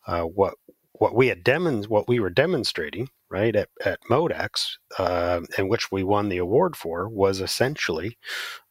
Uh, 0.06 0.22
what 0.22 0.54
what 0.92 1.14
we 1.14 1.28
had 1.28 1.42
demon- 1.42 1.84
what 1.84 2.06
we 2.08 2.20
were 2.20 2.30
demonstrating 2.30 3.08
right 3.30 3.56
at, 3.56 3.68
at 3.84 3.98
Modex, 4.10 4.76
uh, 4.98 5.40
which 5.58 5.90
we 5.90 6.04
won 6.04 6.28
the 6.28 6.36
award 6.38 6.76
for, 6.76 7.08
was 7.08 7.40
essentially 7.40 8.18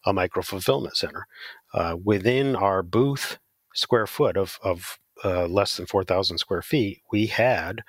a 0.05 0.13
micro 0.13 0.43
fulfillment 0.43 0.95
center 0.95 1.25
uh, 1.73 1.97
within 2.03 2.55
our 2.55 2.83
booth 2.83 3.37
square 3.73 4.07
foot 4.07 4.37
of 4.37 4.59
of 4.63 4.99
uh, 5.23 5.45
less 5.45 5.77
than 5.77 5.85
4,000 5.85 6.37
square 6.37 6.61
feet, 6.61 7.01
we 7.11 7.27
had 7.27 7.81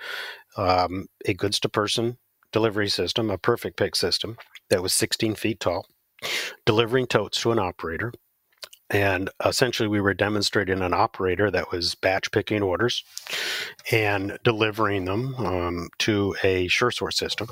um, 0.57 1.07
a 1.25 1.35
goods 1.35 1.59
to 1.61 1.69
person 1.69 2.19
delivery 2.52 2.88
system, 2.88 3.31
a 3.31 3.38
perfect 3.38 3.76
pick 3.76 3.97
system 3.97 4.37
that 4.69 4.83
was 4.83 4.92
16 4.92 5.35
feet 5.35 5.59
tall, 5.61 5.87
delivering 6.66 7.07
totes 7.07 7.40
to 7.40 7.52
an 7.52 7.59
operator. 7.59 8.12
And 8.93 9.31
essentially, 9.45 9.89
we 9.89 10.01
were 10.01 10.15
demonstrating 10.15 10.83
an 10.83 10.93
operator 10.93 11.51
that 11.51 11.73
was 11.73 11.95
batch 11.95 12.31
picking 12.31 12.63
orders 12.63 13.05
and 13.91 14.39
delivering 14.45 15.07
them 15.07 15.35
um, 15.37 15.89
to 16.01 16.37
a 16.43 16.69
SureSort 16.69 17.15
system, 17.15 17.49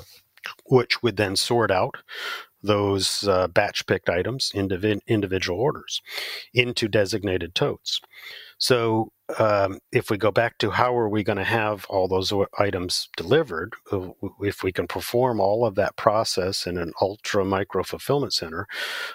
which 0.65 1.01
would 1.01 1.17
then 1.17 1.35
sort 1.35 1.71
out 1.71 1.95
those 2.63 3.27
uh, 3.27 3.47
batch 3.47 3.87
picked 3.87 4.07
items 4.07 4.51
individual 4.53 5.59
orders 5.59 6.01
into 6.53 6.87
designated 6.87 7.55
totes. 7.55 7.99
So 8.59 9.11
um, 9.39 9.79
if 9.91 10.09
we 10.09 10.17
go 10.17 10.31
back 10.31 10.57
to 10.59 10.71
how 10.71 10.95
are 10.95 11.09
we 11.09 11.23
going 11.23 11.37
to 11.37 11.43
have 11.43 11.85
all 11.89 12.07
those 12.07 12.33
items 12.59 13.09
delivered, 13.15 13.73
uh, 13.91 14.09
if 14.41 14.63
we 14.63 14.71
can 14.71 14.87
perform 14.87 15.39
all 15.39 15.65
of 15.65 15.75
that 15.75 15.95
process 15.95 16.65
in 16.65 16.77
an 16.77 16.93
ultra 17.01 17.45
micro 17.45 17.83
fulfillment 17.83 18.33
center, 18.33 18.67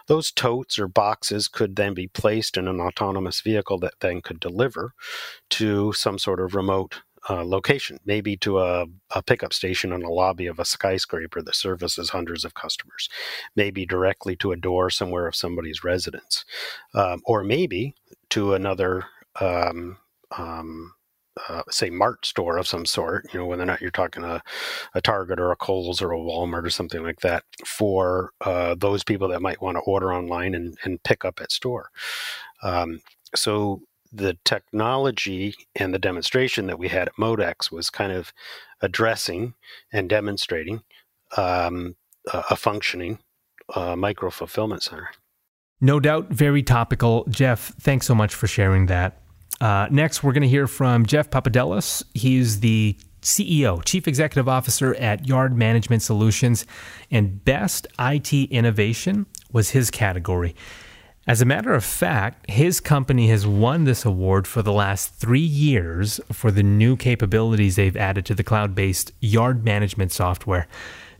those 0.06 0.30
totes 0.30 0.78
or 0.78 0.88
boxes 0.88 1.48
could 1.48 1.76
then 1.76 1.94
be 1.94 2.08
placed 2.08 2.56
in 2.56 2.68
an 2.68 2.80
autonomous 2.80 3.40
vehicle 3.40 3.78
that 3.78 3.94
then 4.00 4.20
could 4.20 4.40
deliver 4.40 4.92
to 5.50 5.92
some 5.92 6.18
sort 6.18 6.40
of 6.40 6.54
remote 6.54 7.02
uh, 7.28 7.44
location, 7.44 7.98
maybe 8.04 8.36
to 8.36 8.60
a, 8.60 8.86
a, 9.10 9.22
pickup 9.22 9.52
station 9.52 9.92
in 9.92 10.04
a 10.04 10.08
lobby 10.08 10.46
of 10.46 10.60
a 10.60 10.64
skyscraper 10.64 11.42
that 11.42 11.56
services 11.56 12.10
hundreds 12.10 12.44
of 12.44 12.54
customers, 12.54 13.08
maybe 13.56 13.84
directly 13.84 14.36
to 14.36 14.52
a 14.52 14.56
door 14.56 14.90
somewhere 14.90 15.26
of 15.26 15.34
somebody's 15.34 15.82
residence, 15.82 16.44
um, 16.94 17.20
or 17.24 17.42
maybe 17.42 17.96
to 18.30 18.54
another 18.54 19.06
um, 19.40 19.98
um, 20.36 20.92
uh, 21.48 21.62
say 21.70 21.90
mart 21.90 22.24
store 22.24 22.56
of 22.56 22.66
some 22.66 22.86
sort 22.86 23.26
you 23.32 23.38
know 23.38 23.46
whether 23.46 23.62
or 23.62 23.66
not 23.66 23.80
you're 23.80 23.90
talking 23.90 24.24
a, 24.24 24.42
a 24.94 25.00
target 25.00 25.38
or 25.38 25.52
a 25.52 25.56
Kohl's 25.56 26.00
or 26.00 26.12
a 26.12 26.18
walmart 26.18 26.64
or 26.64 26.70
something 26.70 27.02
like 27.02 27.20
that 27.20 27.44
for 27.64 28.30
uh, 28.40 28.74
those 28.78 29.04
people 29.04 29.28
that 29.28 29.42
might 29.42 29.60
want 29.60 29.76
to 29.76 29.82
order 29.82 30.12
online 30.12 30.54
and, 30.54 30.78
and 30.84 31.02
pick 31.02 31.24
up 31.24 31.40
at 31.40 31.52
store. 31.52 31.90
Um, 32.62 33.00
so 33.34 33.82
the 34.12 34.38
technology 34.44 35.54
and 35.74 35.92
the 35.92 35.98
demonstration 35.98 36.66
that 36.68 36.78
we 36.78 36.88
had 36.88 37.08
at 37.08 37.16
modex 37.16 37.70
was 37.70 37.90
kind 37.90 38.12
of 38.12 38.32
addressing 38.80 39.54
and 39.92 40.08
demonstrating 40.08 40.82
um, 41.36 41.96
a, 42.32 42.56
functioning 42.56 43.18
uh, 43.74 43.96
micro 43.96 44.30
fulfillment 44.30 44.82
center. 44.82 45.10
No 45.80 46.00
doubt 46.00 46.28
very 46.30 46.62
topical. 46.62 47.26
Jeff 47.28 47.74
thanks 47.78 48.06
so 48.06 48.14
much 48.14 48.34
for 48.34 48.46
sharing 48.46 48.86
that 48.86 49.20
uh, 49.60 49.88
next, 49.90 50.22
we're 50.22 50.32
going 50.32 50.42
to 50.42 50.48
hear 50.48 50.66
from 50.66 51.06
Jeff 51.06 51.30
Papadelis. 51.30 52.02
He's 52.14 52.60
the 52.60 52.96
CEO, 53.22 53.84
Chief 53.84 54.06
Executive 54.06 54.48
Officer 54.48 54.94
at 54.96 55.26
Yard 55.26 55.56
Management 55.56 56.02
Solutions, 56.02 56.66
and 57.10 57.44
Best 57.44 57.86
IT 57.98 58.32
Innovation 58.32 59.26
was 59.52 59.70
his 59.70 59.90
category. 59.90 60.54
As 61.26 61.42
a 61.42 61.44
matter 61.44 61.74
of 61.74 61.84
fact, 61.84 62.48
his 62.48 62.78
company 62.78 63.28
has 63.30 63.48
won 63.48 63.82
this 63.82 64.04
award 64.04 64.46
for 64.46 64.62
the 64.62 64.72
last 64.72 65.14
three 65.14 65.40
years 65.40 66.20
for 66.30 66.52
the 66.52 66.62
new 66.62 66.96
capabilities 66.96 67.74
they've 67.74 67.96
added 67.96 68.24
to 68.26 68.34
the 68.34 68.44
cloud 68.44 68.76
based 68.76 69.10
yard 69.20 69.64
management 69.64 70.12
software. 70.12 70.68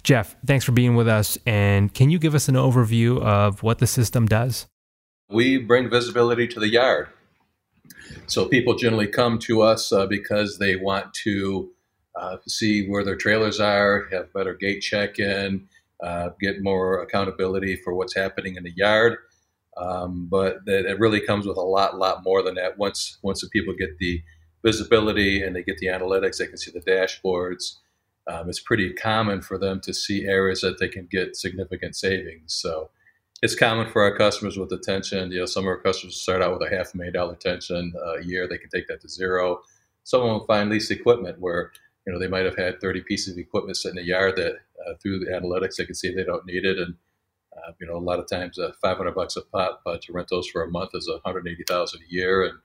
Jeff, 0.05 0.37
thanks 0.47 0.65
for 0.65 0.71
being 0.71 0.95
with 0.95 1.09
us. 1.09 1.37
And 1.45 1.93
can 1.93 2.11
you 2.11 2.21
give 2.21 2.37
us 2.37 2.49
an 2.49 2.55
overview 2.55 3.21
of 3.21 3.65
what 3.65 3.81
the 3.81 3.89
system 3.89 4.27
does? 4.27 4.67
We 5.29 5.59
bring 5.59 5.91
visibility 5.91 6.47
to 6.47 6.61
the 6.61 6.69
yard. 6.69 7.09
So 8.27 8.47
people 8.47 8.75
generally 8.75 9.07
come 9.07 9.39
to 9.41 9.63
us 9.63 9.93
uh, 9.93 10.07
because 10.07 10.59
they 10.59 10.77
want 10.77 11.15
to 11.25 11.71
uh, 12.15 12.39
see 12.49 12.89
where 12.89 13.05
their 13.05 13.17
trailers 13.17 13.61
are, 13.61 14.09
have 14.11 14.33
better 14.33 14.55
gate 14.55 14.81
check 14.81 15.19
in, 15.19 15.69
uh, 16.03 16.31
get 16.41 16.63
more 16.63 17.03
accountability 17.03 17.77
for 17.77 17.95
what's 17.95 18.15
happening 18.15 18.57
in 18.57 18.65
the 18.65 18.73
yard. 18.75 19.19
Um, 19.77 20.27
but 20.31 20.59
it 20.67 20.99
really 20.99 21.21
comes 21.21 21.47
with 21.47 21.59
a 21.59 21.63
lot, 21.63 21.99
lot 21.99 22.25
more 22.25 22.43
than 22.43 22.55
that. 22.55 22.79
Once 22.79 23.19
once 23.23 23.43
the 23.43 23.49
people 23.49 23.75
get 23.79 23.99
the 23.99 24.23
visibility 24.65 25.43
and 25.43 25.55
they 25.55 25.63
get 25.63 25.77
the 25.79 25.89
analytics, 25.89 26.39
they 26.39 26.47
can 26.47 26.57
see 26.57 26.71
the 26.71 26.81
dashboards. 26.81 27.77
Um, 28.27 28.49
it's 28.49 28.61
pretty 28.61 28.93
common 28.95 29.43
for 29.43 29.59
them 29.59 29.81
to 29.83 29.93
see 29.93 30.25
areas 30.25 30.63
that 30.63 30.79
they 30.81 30.89
can 30.89 31.07
get 31.11 31.37
significant 31.37 31.95
savings. 31.95 32.55
So 32.55 32.91
it's 33.43 33.55
common 33.55 33.91
for 33.91 34.03
our 34.03 34.17
customers 34.17 34.57
with 34.57 34.71
detention. 34.71 35.31
You 35.31 35.41
know, 35.41 35.47
some 35.47 35.65
of 35.65 35.69
our 35.69 35.81
customers 35.81 36.21
start 36.21 36.43
out 36.43 36.59
with 36.59 36.71
a 36.71 36.75
half 36.75 36.95
a 36.95 36.97
million 36.97 37.15
dollar 37.15 37.35
detention 37.35 37.93
uh, 37.97 38.19
a 38.19 38.25
year. 38.25 38.49
They 38.49 38.59
can 38.59 38.71
take 38.71 38.89
that 38.89 39.01
to 39.03 39.09
zero. 39.09 39.61
Some 40.05 40.23
of 40.23 40.29
them 40.29 40.47
find 40.47 40.71
lease 40.71 40.91
equipment 40.91 41.41
where 41.41 41.73
you 42.07 42.13
know, 42.13 42.19
they 42.19 42.29
might 42.29 42.45
have 42.45 42.57
had 42.57 42.81
30 42.81 43.03
pieces 43.03 43.33
of 43.33 43.39
equipment 43.39 43.77
sitting 43.77 43.99
in 43.99 44.05
the 44.05 44.09
yard 44.09 44.37
that 44.37 44.53
uh, 44.87 44.95
through 45.03 45.19
the 45.19 45.27
analytics 45.27 45.77
they 45.77 45.85
can 45.85 45.95
see 45.95 46.15
they 46.15 46.25
don't 46.25 46.47
need 46.47 46.65
it, 46.65 46.79
and 46.79 46.95
uh, 47.57 47.73
you 47.81 47.87
know, 47.87 47.97
a 47.97 47.99
lot 47.99 48.21
of 48.21 48.29
times 48.29 48.59
uh, 48.59 48.73
500 48.81 49.15
bucks 49.15 49.37
a 49.37 49.43
pop 49.43 49.83
to 49.85 50.13
rent 50.13 50.29
those 50.31 50.47
for 50.47 50.63
a 50.63 50.71
month 50.71 50.91
is 50.95 51.11
180,000 51.11 52.01
a 52.01 52.13
year, 52.13 52.45
and 52.45 52.59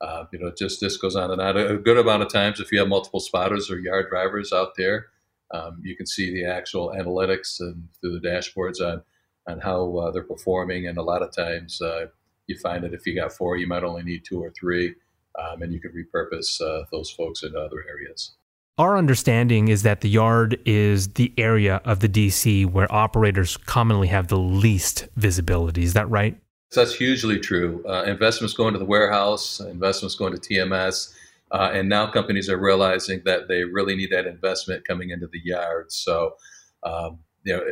uh, 0.00 0.24
you 0.32 0.38
know, 0.38 0.52
just 0.56 0.80
this 0.80 0.98
goes 0.98 1.16
on 1.16 1.30
and 1.30 1.40
on. 1.40 1.56
A 1.56 1.78
good 1.78 1.96
amount 1.96 2.22
of 2.22 2.32
times, 2.32 2.60
if 2.60 2.70
you 2.70 2.78
have 2.78 2.88
multiple 2.88 3.20
spotters 3.20 3.70
or 3.70 3.78
yard 3.78 4.10
drivers 4.10 4.52
out 4.52 4.72
there, 4.76 5.06
um, 5.52 5.80
you 5.82 5.96
can 5.96 6.06
see 6.06 6.30
the 6.30 6.44
actual 6.44 6.90
analytics 6.90 7.60
and 7.60 7.88
through 8.00 8.18
the 8.18 8.28
dashboards 8.28 8.80
on 8.80 9.02
on 9.48 9.60
how 9.60 9.96
uh, 9.96 10.10
they're 10.10 10.22
performing. 10.22 10.86
And 10.86 10.98
a 10.98 11.02
lot 11.02 11.22
of 11.22 11.34
times, 11.34 11.80
uh, 11.80 12.06
you 12.46 12.58
find 12.58 12.84
that 12.84 12.94
if 12.94 13.06
you 13.06 13.14
got 13.14 13.32
four, 13.32 13.56
you 13.56 13.66
might 13.66 13.84
only 13.84 14.02
need 14.02 14.24
two 14.24 14.42
or 14.42 14.50
three, 14.50 14.94
um, 15.38 15.62
and 15.62 15.72
you 15.72 15.80
can 15.80 15.92
repurpose 15.92 16.60
uh, 16.60 16.84
those 16.92 17.10
folks 17.10 17.42
into 17.42 17.58
other 17.58 17.84
areas. 17.88 18.32
Our 18.76 18.98
understanding 18.98 19.68
is 19.68 19.84
that 19.84 20.00
the 20.00 20.08
yard 20.08 20.58
is 20.64 21.12
the 21.14 21.32
area 21.38 21.80
of 21.84 22.00
the 22.00 22.08
DC 22.08 22.66
where 22.66 22.92
operators 22.92 23.56
commonly 23.56 24.08
have 24.08 24.28
the 24.28 24.38
least 24.38 25.06
visibility. 25.14 25.84
Is 25.84 25.92
that 25.92 26.10
right? 26.10 26.36
That's 26.74 26.94
hugely 26.94 27.38
true. 27.38 27.84
Uh, 27.88 28.02
investments 28.02 28.52
going 28.52 28.72
to 28.72 28.80
the 28.80 28.84
warehouse, 28.84 29.60
investments 29.60 30.16
going 30.16 30.36
to 30.36 30.40
TMS, 30.40 31.14
uh, 31.52 31.70
and 31.72 31.88
now 31.88 32.10
companies 32.10 32.48
are 32.50 32.58
realizing 32.58 33.22
that 33.26 33.46
they 33.46 33.62
really 33.62 33.94
need 33.94 34.10
that 34.10 34.26
investment 34.26 34.84
coming 34.84 35.10
into 35.10 35.28
the 35.28 35.40
yard. 35.44 35.92
So, 35.92 36.34
um, 36.82 37.20
you 37.44 37.56
know, 37.56 37.62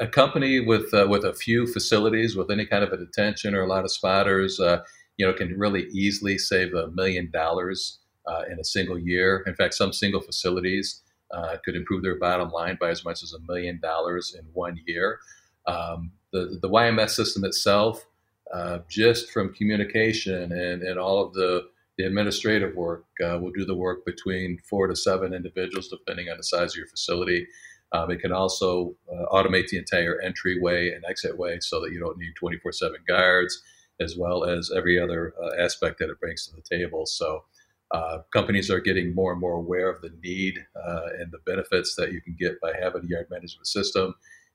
a 0.00 0.06
company 0.06 0.60
with 0.60 0.92
uh, 0.94 1.06
with 1.08 1.24
a 1.24 1.34
few 1.34 1.66
facilities, 1.66 2.34
with 2.34 2.50
any 2.50 2.66
kind 2.66 2.82
of 2.82 2.92
a 2.92 2.96
detention 2.96 3.54
or 3.54 3.62
a 3.62 3.68
lot 3.68 3.84
of 3.84 3.92
spotters, 3.92 4.58
uh, 4.58 4.82
you 5.18 5.26
know, 5.26 5.32
can 5.32 5.56
really 5.58 5.84
easily 5.92 6.38
save 6.38 6.74
a 6.74 6.88
million 6.88 7.30
dollars 7.30 7.98
uh, 8.26 8.42
in 8.50 8.58
a 8.58 8.64
single 8.64 8.98
year. 8.98 9.44
In 9.46 9.54
fact, 9.54 9.74
some 9.74 9.92
single 9.92 10.22
facilities 10.22 11.02
uh, 11.32 11.56
could 11.64 11.76
improve 11.76 12.02
their 12.02 12.18
bottom 12.18 12.50
line 12.50 12.78
by 12.80 12.88
as 12.88 13.04
much 13.04 13.22
as 13.22 13.34
a 13.34 13.52
million 13.52 13.78
dollars 13.82 14.34
in 14.36 14.44
one 14.54 14.78
year. 14.86 15.18
Um, 15.66 16.12
the, 16.32 16.58
the 16.62 16.68
YMS 16.68 17.10
system 17.10 17.44
itself, 17.44 18.06
uh, 18.54 18.78
just 18.88 19.30
from 19.30 19.52
communication 19.52 20.52
and, 20.52 20.82
and 20.82 20.98
all 20.98 21.24
of 21.24 21.34
the, 21.34 21.68
the 21.98 22.04
administrative 22.04 22.74
work, 22.74 23.04
will 23.20 23.52
do 23.52 23.64
the 23.66 23.74
work 23.74 24.06
between 24.06 24.58
four 24.68 24.86
to 24.86 24.96
seven 24.96 25.34
individuals, 25.34 25.88
depending 25.88 26.30
on 26.30 26.38
the 26.38 26.42
size 26.42 26.72
of 26.72 26.78
your 26.78 26.86
facility. 26.86 27.46
Um, 27.92 28.10
it 28.10 28.20
can 28.20 28.32
also 28.32 28.94
uh, 29.12 29.26
automate 29.34 29.68
the 29.68 29.78
entire 29.78 30.20
entryway 30.20 30.92
and 30.92 31.04
exitway 31.04 31.62
so 31.62 31.80
that 31.80 31.92
you 31.92 31.98
don't 31.98 32.18
need 32.18 32.34
24 32.38 32.72
7 32.72 32.96
guards, 33.06 33.62
as 34.00 34.16
well 34.16 34.44
as 34.44 34.70
every 34.74 34.98
other 34.98 35.34
uh, 35.42 35.62
aspect 35.62 35.98
that 35.98 36.10
it 36.10 36.20
brings 36.20 36.46
to 36.46 36.56
the 36.56 36.62
table. 36.62 37.06
So, 37.06 37.44
uh, 37.90 38.18
companies 38.32 38.70
are 38.70 38.78
getting 38.78 39.12
more 39.14 39.32
and 39.32 39.40
more 39.40 39.54
aware 39.54 39.90
of 39.90 40.00
the 40.00 40.12
need 40.22 40.64
uh, 40.76 41.06
and 41.18 41.32
the 41.32 41.40
benefits 41.44 41.96
that 41.96 42.12
you 42.12 42.20
can 42.20 42.36
get 42.38 42.60
by 42.60 42.72
having 42.80 43.02
a 43.04 43.06
yard 43.06 43.26
management 43.30 43.66
system, 43.66 44.14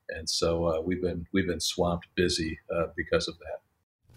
and 0.09 0.29
so 0.29 0.65
uh, 0.65 0.81
we've 0.81 1.01
been 1.01 1.25
we've 1.33 1.47
been 1.47 1.59
swamped 1.59 2.07
busy 2.15 2.59
uh, 2.73 2.85
because 2.95 3.27
of 3.27 3.37
that. 3.39 3.59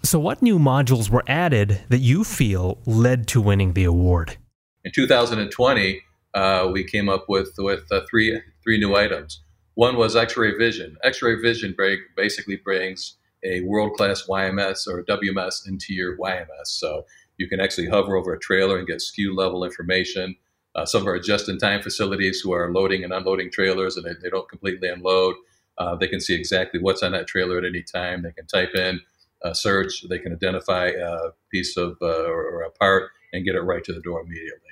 So, 0.07 0.21
what 0.21 0.41
new 0.41 0.59
modules 0.61 1.11
were 1.11 1.25
added 1.27 1.81
that 1.89 1.99
you 1.99 2.23
feel 2.23 2.79
led 2.87 3.27
to 3.29 3.41
winning 3.41 3.73
the 3.73 3.85
award? 3.85 4.37
In 4.85 4.93
2020, 4.93 6.01
uh, 6.35 6.71
we 6.73 6.85
came 6.85 7.09
up 7.09 7.25
with 7.29 7.51
with 7.59 7.91
uh, 7.91 8.03
three 8.09 8.41
three 8.69 8.79
new 8.79 8.95
items. 8.95 9.41
One 9.77 9.97
was 9.97 10.15
X-ray 10.15 10.59
vision. 10.59 10.99
X-ray 11.03 11.37
vision 11.37 11.73
break 11.73 12.01
basically 12.15 12.57
brings 12.57 13.17
a 13.43 13.63
world-class 13.63 14.25
YMS 14.29 14.87
or 14.87 15.05
WMS 15.05 15.67
into 15.67 15.95
your 15.95 16.19
YMS. 16.19 16.67
So 16.67 17.07
you 17.39 17.49
can 17.49 17.61
actually 17.61 17.89
hover 17.89 18.15
over 18.15 18.35
a 18.35 18.39
trailer 18.39 18.77
and 18.77 18.87
get 18.87 18.99
SKU 18.99 19.35
level 19.35 19.65
information. 19.65 20.37
Uh, 20.75 20.85
some 20.85 21.01
of 21.01 21.07
our 21.07 21.19
just-in-time 21.19 21.81
facilities 21.81 22.41
who 22.41 22.53
are 22.53 22.71
loading 22.71 23.05
and 23.05 23.13
unloading 23.15 23.51
trailers 23.51 23.97
and 23.97 24.05
they, 24.05 24.13
they 24.23 24.29
don't 24.29 24.51
completely 24.51 24.91
unload, 24.91 25.37
uh, 25.79 25.97
they 25.97 26.07
can 26.07 26.21
see 26.21 26.35
exactly 26.35 26.79
what's 26.79 27.03
on 27.03 27.13
that 27.13 27.27
trailer 27.27 27.57
at 27.57 27.65
any 27.65 27.83
time. 27.83 28.23
They 28.23 28.33
can 28.33 28.47
type 28.47 28.75
in 28.75 29.01
a 29.45 29.55
search, 29.55 30.05
they 30.11 30.19
can 30.19 30.35
identify 30.35 30.89
a 30.89 31.31
piece 31.51 31.79
of 31.79 31.97
uh, 32.03 32.27
or, 32.27 32.43
or, 32.51 32.63
a 32.65 32.71
part 32.73 33.13
and 33.33 33.47
get 33.47 33.55
it 33.55 33.63
right 33.63 33.85
to 33.85 33.95
the 33.95 34.01
door 34.01 34.21
immediately. 34.21 34.68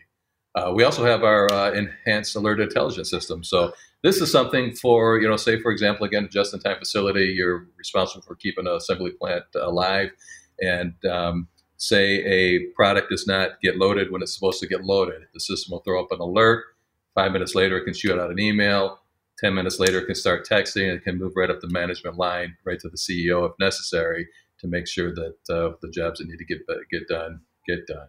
Uh, 0.57 0.73
we 0.75 0.85
also 0.85 1.05
have 1.05 1.23
our 1.23 1.53
uh, 1.53 1.71
enhanced 1.73 2.35
alert 2.35 2.61
intelligence 2.61 3.11
system. 3.11 3.45
So 3.45 3.73
this 4.03 4.23
is 4.23 4.33
something 4.33 4.75
for 4.75 5.19
you 5.19 5.29
know, 5.29 5.37
say 5.37 5.61
for 5.61 5.71
example, 5.71 6.07
again, 6.07 6.29
just-in-time 6.33 6.79
facility, 6.79 7.27
you're 7.37 7.67
responsible 7.77 8.23
for 8.23 8.35
keeping 8.37 8.67
an 8.67 8.73
assembly 8.75 9.11
plant 9.11 9.45
alive, 9.55 10.11
and 10.61 10.95
um, 11.05 11.49
say 11.77 12.25
a 12.25 12.67
product 12.75 13.11
does 13.11 13.27
not 13.27 13.61
get 13.63 13.77
loaded 13.77 14.11
when 14.11 14.23
it's 14.23 14.35
supposed 14.35 14.61
to 14.61 14.67
get 14.67 14.85
loaded. 14.85 15.23
The 15.35 15.41
system 15.41 15.73
will 15.73 15.81
throw 15.81 16.03
up 16.03 16.11
an 16.11 16.21
alert. 16.21 16.65
Five 17.15 17.33
minutes 17.33 17.55
later, 17.55 17.77
it 17.77 17.85
can 17.85 17.95
shoot 17.95 18.19
out 18.19 18.31
an 18.31 18.39
email. 18.39 19.01
10 19.39 19.55
minutes 19.55 19.79
later, 19.79 19.99
it 19.99 20.07
can 20.07 20.15
start 20.15 20.49
texting 20.49 20.89
and 20.89 20.99
it 20.99 21.05
can 21.05 21.19
move 21.19 21.33
right 21.37 21.51
up 21.51 21.61
the 21.61 21.69
management 21.69 22.17
line, 22.17 22.57
right 22.65 22.81
to 22.81 22.89
the 22.89 22.97
CEO 22.97 23.47
if 23.47 23.53
necessary, 23.61 24.27
to 24.59 24.67
make 24.67 24.87
sure 24.87 25.15
that 25.15 25.37
uh, 25.51 25.77
the 25.83 25.91
jobs 25.91 26.19
that 26.19 26.29
need 26.29 26.39
to 26.39 26.45
get, 26.47 26.61
get 26.91 27.07
done 27.07 27.41
get 27.67 27.87
done. 27.87 28.09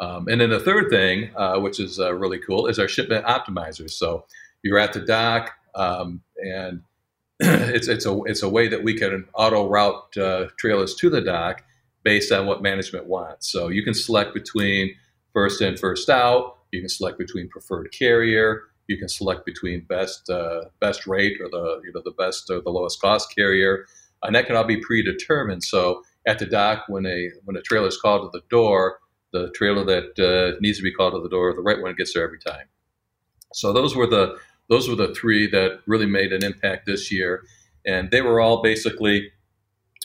Um, 0.00 0.26
and 0.28 0.40
then 0.40 0.50
the 0.50 0.60
third 0.60 0.90
thing, 0.90 1.30
uh, 1.36 1.58
which 1.60 1.78
is 1.78 2.00
uh, 2.00 2.12
really 2.14 2.38
cool, 2.38 2.66
is 2.66 2.78
our 2.78 2.88
shipment 2.88 3.24
optimizers. 3.26 3.92
So 3.92 4.26
you're 4.62 4.78
at 4.78 4.92
the 4.92 5.00
dock, 5.00 5.52
um, 5.74 6.22
and 6.36 6.82
it's, 7.40 7.88
it's, 7.88 8.06
a, 8.06 8.22
it's 8.24 8.42
a 8.42 8.48
way 8.48 8.68
that 8.68 8.82
we 8.82 8.98
can 8.98 9.26
auto 9.34 9.68
route 9.68 10.16
uh, 10.16 10.46
trailers 10.58 10.94
to 10.96 11.10
the 11.10 11.20
dock 11.20 11.62
based 12.04 12.32
on 12.32 12.46
what 12.46 12.62
management 12.62 13.06
wants. 13.06 13.50
So 13.50 13.68
you 13.68 13.84
can 13.84 13.94
select 13.94 14.34
between 14.34 14.94
first 15.32 15.60
in, 15.60 15.76
first 15.76 16.08
out. 16.08 16.58
You 16.72 16.80
can 16.80 16.88
select 16.88 17.18
between 17.18 17.48
preferred 17.48 17.92
carrier. 17.92 18.62
You 18.88 18.98
can 18.98 19.08
select 19.08 19.46
between 19.46 19.84
best 19.88 20.28
uh, 20.28 20.62
best 20.80 21.06
rate 21.06 21.40
or 21.40 21.48
the 21.48 21.80
you 21.84 21.92
know 21.94 22.02
the 22.04 22.12
best 22.12 22.50
or 22.50 22.60
the 22.60 22.70
lowest 22.70 23.00
cost 23.00 23.34
carrier, 23.34 23.86
and 24.22 24.34
that 24.34 24.46
can 24.46 24.56
all 24.56 24.64
be 24.64 24.80
predetermined. 24.80 25.62
So 25.62 26.02
at 26.26 26.38
the 26.38 26.46
dock, 26.46 26.84
when 26.88 27.06
a 27.06 27.30
when 27.44 27.56
a 27.56 27.62
trailer 27.62 27.88
is 27.88 27.96
called 27.96 28.22
to 28.22 28.38
the 28.38 28.44
door, 28.50 28.98
the 29.32 29.50
trailer 29.50 29.84
that 29.84 30.18
uh, 30.18 30.58
needs 30.60 30.78
to 30.78 30.84
be 30.84 30.92
called 30.92 31.14
to 31.14 31.20
the 31.20 31.28
door, 31.28 31.52
the 31.54 31.62
right 31.62 31.80
one 31.80 31.94
gets 31.94 32.14
there 32.14 32.24
every 32.24 32.38
time. 32.38 32.66
So 33.52 33.72
those 33.72 33.96
were 33.96 34.06
the 34.06 34.38
those 34.68 34.88
were 34.88 34.96
the 34.96 35.14
three 35.14 35.46
that 35.50 35.80
really 35.86 36.06
made 36.06 36.32
an 36.32 36.44
impact 36.44 36.86
this 36.86 37.10
year, 37.10 37.42
and 37.86 38.10
they 38.10 38.22
were 38.22 38.40
all 38.40 38.62
basically 38.62 39.30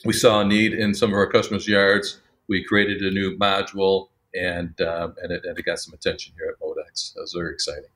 we 0.04 0.12
saw 0.12 0.40
a 0.40 0.44
need 0.44 0.74
in 0.74 0.94
some 0.94 1.10
of 1.10 1.16
our 1.16 1.30
customers' 1.30 1.66
yards. 1.66 2.20
We 2.48 2.64
created 2.64 3.02
a 3.02 3.10
new 3.10 3.36
module, 3.36 4.08
and 4.34 4.78
uh, 4.80 5.08
and, 5.22 5.32
it, 5.32 5.42
and, 5.44 5.58
it, 5.58 5.64
got 5.64 5.78
some 5.78 5.94
attention 5.94 6.34
here 6.38 6.48
at 6.48 6.60
Modex. 6.64 7.14
That 7.14 7.22
was 7.22 7.32
very 7.32 7.52
exciting. 7.52 7.90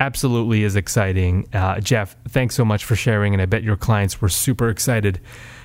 Absolutely 0.00 0.64
is 0.64 0.74
exciting, 0.74 1.48
uh, 1.52 1.78
Jeff. 1.78 2.16
Thanks 2.28 2.56
so 2.56 2.64
much 2.64 2.84
for 2.84 2.96
sharing, 2.96 3.32
and 3.32 3.40
I 3.40 3.46
bet 3.46 3.62
your 3.62 3.76
clients 3.76 4.20
were 4.20 4.28
super 4.28 4.68
excited 4.68 5.20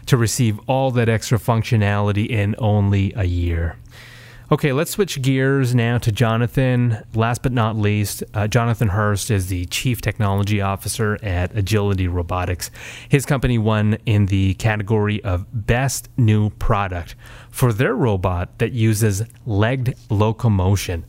to 0.06 0.18
receive 0.18 0.60
all 0.68 0.92
that 0.92 1.10
extra 1.10 1.40
functionality 1.40 2.28
in 2.30 2.56
only 2.60 3.12
a 3.16 3.24
year. 3.24 3.76
Okay, 4.52 4.74
let's 4.74 4.90
switch 4.90 5.22
gears 5.22 5.76
now 5.76 6.00
to 6.00 6.12
Jonathan. 6.12 7.04
Last 7.14 7.44
but 7.44 7.52
not 7.52 7.76
least, 7.76 8.24
uh, 8.34 8.48
Jonathan 8.48 8.88
Hurst 8.88 9.30
is 9.30 9.46
the 9.46 9.66
Chief 9.66 10.02
Technology 10.02 10.60
Officer 10.60 11.20
at 11.22 11.56
Agility 11.56 12.08
Robotics. 12.08 12.72
His 13.10 13.28
company 13.28 13.60
won 13.60 14.00
in 14.08 14.26
the 14.26 14.56
category 14.56 15.24
of 15.24 15.46
Best 15.54 16.10
New 16.18 16.50
Product 16.50 17.14
for 17.52 17.72
their 17.72 17.94
robot 17.94 18.58
that 18.58 18.72
uses 18.72 19.22
legged 19.46 19.96
locomotion. 20.10 21.06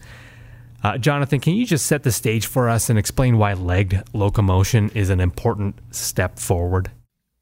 Uh, 0.84 0.98
Jonathan, 0.98 1.40
can 1.40 1.54
you 1.54 1.64
just 1.64 1.86
set 1.86 2.02
the 2.02 2.12
stage 2.12 2.44
for 2.44 2.68
us 2.68 2.90
and 2.90 2.98
explain 2.98 3.38
why 3.38 3.54
legged 3.54 4.02
locomotion 4.12 4.90
is 4.90 5.08
an 5.08 5.18
important 5.18 5.76
step 5.90 6.38
forward? 6.38 6.90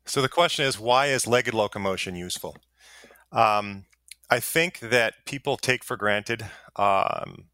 So, 0.07 0.23
the 0.23 0.29
question 0.29 0.65
is 0.65 0.79
why 0.79 1.07
is 1.07 1.27
legged 1.27 1.55
locomotion 1.55 2.15
useful? 2.15 2.57
Um, 3.33 3.85
I 4.31 4.41
think 4.41 4.81
that 4.81 5.25
people 5.25 5.57
take 5.57 5.83
for 5.83 5.97
granted 5.97 6.47
um, 6.77 7.45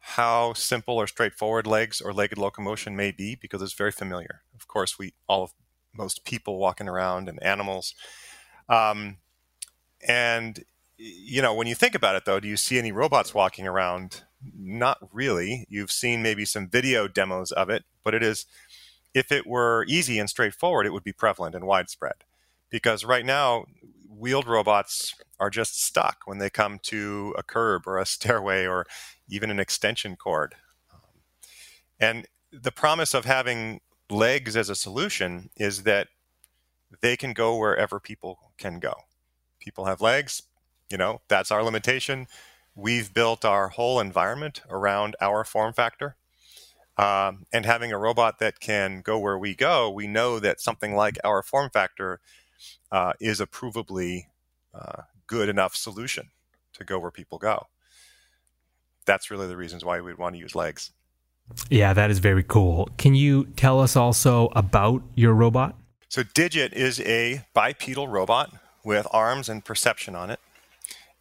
how 0.00 0.52
simple 0.52 0.96
or 0.96 1.06
straightforward 1.06 1.66
legs 1.66 2.00
or 2.00 2.12
legged 2.12 2.38
locomotion 2.38 2.96
may 2.96 3.12
be 3.12 3.34
because 3.34 3.62
it's 3.62 3.72
very 3.72 3.92
familiar. 3.92 4.42
Of 4.54 4.68
course, 4.68 4.98
we 4.98 5.14
all 5.26 5.44
of 5.44 5.52
most 5.94 6.24
people 6.24 6.58
walking 6.58 6.88
around 6.88 7.28
and 7.28 7.42
animals. 7.42 7.94
Um, 8.68 9.16
and 10.06 10.64
you 10.98 11.40
know, 11.40 11.54
when 11.54 11.66
you 11.66 11.74
think 11.74 11.94
about 11.94 12.16
it, 12.16 12.24
though, 12.24 12.40
do 12.40 12.48
you 12.48 12.56
see 12.56 12.78
any 12.78 12.92
robots 12.92 13.32
walking 13.32 13.66
around? 13.66 14.22
Not 14.56 14.98
really. 15.12 15.64
You've 15.68 15.92
seen 15.92 16.22
maybe 16.22 16.44
some 16.44 16.68
video 16.68 17.06
demos 17.06 17.52
of 17.52 17.70
it, 17.70 17.84
but 18.04 18.14
it 18.14 18.22
is. 18.22 18.46
If 19.14 19.32
it 19.32 19.46
were 19.46 19.86
easy 19.88 20.18
and 20.18 20.28
straightforward, 20.28 20.86
it 20.86 20.92
would 20.92 21.04
be 21.04 21.12
prevalent 21.12 21.54
and 21.54 21.66
widespread. 21.66 22.24
Because 22.68 23.04
right 23.04 23.24
now, 23.24 23.64
wheeled 24.18 24.48
robots 24.48 25.14
are 25.38 25.50
just 25.50 25.82
stuck 25.82 26.22
when 26.26 26.38
they 26.38 26.50
come 26.50 26.78
to 26.84 27.34
a 27.38 27.42
curb 27.42 27.86
or 27.86 27.98
a 27.98 28.06
stairway 28.16 28.66
or 28.66 28.86
even 29.28 29.50
an 29.50 29.60
extension 29.60 30.16
cord. 30.16 30.54
Um, 30.92 31.00
and 32.00 32.26
the 32.52 32.72
promise 32.72 33.14
of 33.14 33.24
having 33.24 33.80
legs 34.10 34.56
as 34.56 34.70
a 34.70 34.74
solution 34.74 35.50
is 35.56 35.82
that 35.82 36.08
they 37.00 37.16
can 37.16 37.32
go 37.32 37.56
wherever 37.56 38.00
people 38.00 38.52
can 38.56 38.78
go. 38.78 38.94
People 39.60 39.84
have 39.84 40.00
legs, 40.00 40.42
you 40.90 40.96
know, 40.96 41.20
that's 41.28 41.50
our 41.50 41.62
limitation. 41.62 42.26
We've 42.74 43.12
built 43.12 43.44
our 43.44 43.68
whole 43.68 44.00
environment 44.00 44.62
around 44.70 45.16
our 45.20 45.44
form 45.44 45.74
factor. 45.74 46.16
Um, 46.96 47.46
and 47.52 47.64
having 47.64 47.92
a 47.92 47.98
robot 47.98 48.40
that 48.40 48.58
can 48.58 49.02
go 49.02 49.18
where 49.18 49.38
we 49.38 49.54
go, 49.54 49.88
we 49.90 50.08
know 50.08 50.40
that 50.40 50.60
something 50.60 50.96
like 50.96 51.16
our 51.22 51.42
form 51.42 51.70
factor 51.70 52.20
uh, 52.90 53.12
is 53.20 53.40
a 53.40 53.46
provably 53.46 54.26
uh, 54.74 55.02
good 55.26 55.48
enough 55.48 55.74
solution 55.76 56.30
to 56.74 56.84
go 56.84 56.98
where 56.98 57.10
people 57.10 57.38
go. 57.38 57.66
That's 59.06 59.30
really 59.30 59.46
the 59.46 59.56
reasons 59.56 59.84
why 59.84 60.00
we'd 60.00 60.18
want 60.18 60.34
to 60.34 60.38
use 60.38 60.54
legs. 60.54 60.92
Yeah, 61.70 61.94
that 61.94 62.10
is 62.10 62.18
very 62.18 62.42
cool. 62.42 62.90
Can 62.98 63.14
you 63.14 63.44
tell 63.56 63.80
us 63.80 63.96
also 63.96 64.48
about 64.54 65.02
your 65.14 65.32
robot? 65.32 65.74
So, 66.10 66.22
Digit 66.22 66.72
is 66.72 67.00
a 67.00 67.44
bipedal 67.54 68.08
robot 68.08 68.52
with 68.84 69.06
arms 69.10 69.48
and 69.48 69.64
perception 69.64 70.14
on 70.14 70.30
it. 70.30 70.40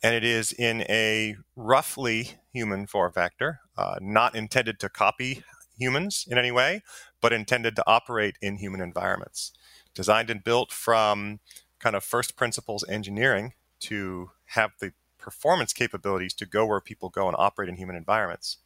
And 0.03 0.13
it 0.13 0.23
is 0.23 0.53
in 0.53 0.81
a 0.83 1.35
roughly 1.55 2.31
human 2.53 2.87
form 2.87 3.11
factor, 3.11 3.61
uh, 3.77 3.95
not 3.99 4.35
intended 4.35 4.79
to 4.81 4.89
copy 4.89 5.43
humans 5.77 6.25
in 6.29 6.37
any 6.37 6.51
way, 6.51 6.83
but 7.21 7.33
intended 7.33 7.75
to 7.75 7.83
operate 7.87 8.35
in 8.41 8.57
human 8.57 8.81
environments. 8.81 9.51
Designed 9.97 10.29
and 10.29 10.43
built 10.43 10.71
from 10.71 11.39
kind 11.79 11.95
of 11.95 12.03
first 12.03 12.35
principles 12.35 12.85
engineering 12.87 13.53
to 13.79 14.29
have 14.49 14.73
the 14.79 14.93
performance 15.17 15.73
capabilities 15.73 16.35
to 16.35 16.45
go 16.45 16.67
where 16.67 16.79
people 16.79 17.09
go 17.09 17.27
and 17.27 17.35
operate 17.39 17.67
in 17.67 17.77
human 17.77 17.95
environments. 17.95 18.57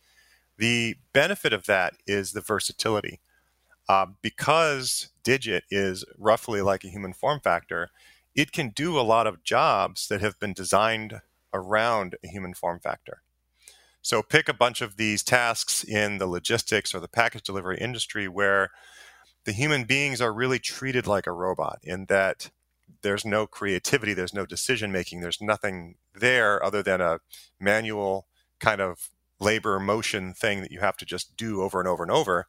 The 0.57 0.97
benefit 1.13 1.53
of 1.53 1.67
that 1.67 1.93
is 2.05 2.33
the 2.33 2.41
versatility. 2.41 3.21
Uh, 3.87 4.07
because 4.21 5.07
Digit 5.23 5.63
is 5.71 6.03
roughly 6.17 6.61
like 6.61 6.83
a 6.83 6.89
human 6.89 7.13
form 7.13 7.39
factor, 7.39 7.91
it 8.35 8.51
can 8.51 8.67
do 8.67 8.99
a 8.99 9.07
lot 9.13 9.25
of 9.25 9.41
jobs 9.41 10.09
that 10.09 10.19
have 10.19 10.37
been 10.37 10.51
designed 10.51 11.21
around 11.53 12.17
a 12.25 12.27
human 12.27 12.53
form 12.53 12.81
factor. 12.81 13.21
So 14.01 14.21
pick 14.21 14.49
a 14.49 14.53
bunch 14.53 14.81
of 14.81 14.97
these 14.97 15.23
tasks 15.23 15.81
in 15.85 16.17
the 16.17 16.27
logistics 16.27 16.93
or 16.93 16.99
the 16.99 17.07
package 17.07 17.43
delivery 17.43 17.77
industry 17.77 18.27
where 18.27 18.71
the 19.45 19.51
human 19.51 19.86
beings 19.86 20.21
are 20.21 20.34
really 20.34 20.60
treated 20.60 21.08
like 21.08 21.27
a 21.27 21.32
robot 21.32 21.80
in 21.84 22.06
that 22.06 22.51
there's 23.01 23.25
no 23.25 23.47
creativity, 23.47 24.13
there's 24.13 24.34
no 24.34 24.45
decision 24.45 24.91
making, 24.91 25.21
there's 25.21 25.41
nothing 25.41 25.95
there 26.13 26.63
other 26.63 26.84
than 26.84 27.01
a 27.01 27.19
manual 27.60 28.27
kind 28.60 28.82
of 28.82 29.10
labor 29.39 29.80
motion 29.80 30.34
thing 30.34 30.62
that 30.62 30.71
you 30.71 30.80
have 30.80 30.97
to 30.97 31.06
just 31.06 31.36
do 31.36 31.62
over 31.62 31.80
and 31.80 31.88
over 31.88 32.04
and 32.04 32.12
over. 32.12 32.47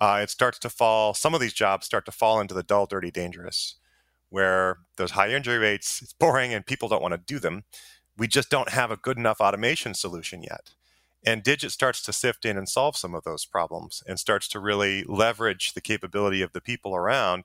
Uh, 0.00 0.20
it 0.22 0.30
starts 0.30 0.58
to 0.58 0.68
fall, 0.68 1.14
some 1.14 1.34
of 1.34 1.40
these 1.40 1.54
jobs 1.54 1.86
start 1.86 2.04
to 2.04 2.12
fall 2.12 2.40
into 2.40 2.54
the 2.54 2.62
dull, 2.62 2.86
dirty, 2.86 3.10
dangerous, 3.10 3.76
where 4.28 4.78
there's 4.96 5.12
high 5.12 5.30
injury 5.30 5.58
rates, 5.58 6.02
it's 6.02 6.12
boring, 6.12 6.52
and 6.52 6.66
people 6.66 6.88
don't 6.88 7.02
want 7.02 7.12
to 7.12 7.18
do 7.18 7.38
them 7.38 7.64
we 8.16 8.26
just 8.26 8.50
don't 8.50 8.70
have 8.70 8.90
a 8.90 8.96
good 8.96 9.18
enough 9.18 9.40
automation 9.40 9.94
solution 9.94 10.42
yet. 10.42 10.72
And 11.26 11.42
Digit 11.42 11.72
starts 11.72 12.00
to 12.02 12.12
sift 12.12 12.44
in 12.44 12.56
and 12.56 12.68
solve 12.68 12.96
some 12.96 13.14
of 13.14 13.24
those 13.24 13.44
problems 13.44 14.02
and 14.06 14.18
starts 14.18 14.46
to 14.48 14.60
really 14.60 15.02
leverage 15.08 15.74
the 15.74 15.80
capability 15.80 16.40
of 16.40 16.52
the 16.52 16.60
people 16.60 16.94
around, 16.94 17.42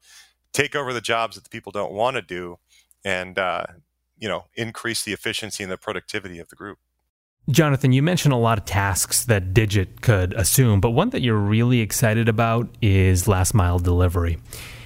take 0.54 0.76
over 0.76 0.94
the 0.94 1.02
jobs 1.02 1.36
that 1.36 1.44
the 1.44 1.50
people 1.50 1.72
don't 1.72 1.92
want 1.92 2.16
to 2.16 2.22
do, 2.22 2.60
and 3.04 3.40
uh, 3.40 3.64
you 4.20 4.30
know 4.30 4.46
increase 4.54 5.04
the 5.04 5.14
efficiency 5.14 5.64
and 5.64 5.72
the 5.72 5.78
productivity 5.78 6.38
of 6.38 6.50
the 6.50 6.56
group. 6.56 6.78
Jonathan, 7.50 7.92
you 7.92 8.04
mentioned 8.04 8.34
a 8.34 8.38
lot 8.38 8.60
of 8.60 8.66
tasks 8.66 9.26
that 9.26 9.52
Digit 9.52 10.02
could 10.02 10.34
assume, 10.34 10.80
but 10.80 10.92
one 10.92 11.10
that 11.10 11.24
you're 11.24 11.36
really 11.36 11.80
excited 11.80 12.30
about 12.30 12.70
is 12.84 13.28
last 13.28 13.56
mile 13.56 13.80
delivery. 13.80 14.38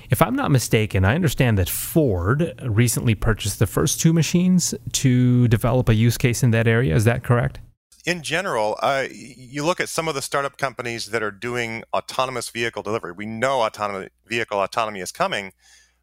If 0.09 0.21
I'm 0.21 0.35
not 0.35 0.51
mistaken, 0.51 1.03
I 1.03 1.15
understand 1.15 1.57
that 1.57 1.67
Ford 1.67 2.53
recently 2.63 3.13
purchased 3.13 3.59
the 3.59 3.67
first 3.67 3.99
two 3.99 4.13
machines 4.13 4.73
to 4.93 5.49
develop 5.49 5.89
a 5.89 5.95
use 5.95 6.17
case 6.17 6.43
in 6.43 6.51
that 6.51 6.65
area. 6.65 6.95
Is 6.95 7.03
that 7.03 7.23
correct? 7.23 7.59
In 8.05 8.21
general, 8.21 8.77
uh, 8.83 9.07
you 9.11 9.65
look 9.65 9.79
at 9.79 9.89
some 9.89 10.07
of 10.07 10.13
the 10.13 10.21
startup 10.21 10.59
companies 10.59 11.07
that 11.07 11.23
are 11.23 11.31
doing 11.31 11.83
autonomous 11.91 12.49
vehicle 12.49 12.83
delivery. 12.83 13.11
We 13.11 13.25
know 13.25 13.61
autonomous 13.61 14.09
vehicle 14.27 14.61
autonomy 14.61 14.99
is 14.99 15.11
coming. 15.11 15.53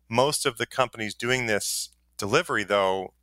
Most 0.09 0.45
of 0.45 0.59
the 0.59 0.67
companies 0.67 1.15
doing 1.15 1.47
this 1.47 1.91
delivery, 2.19 2.65
though, 2.65 3.15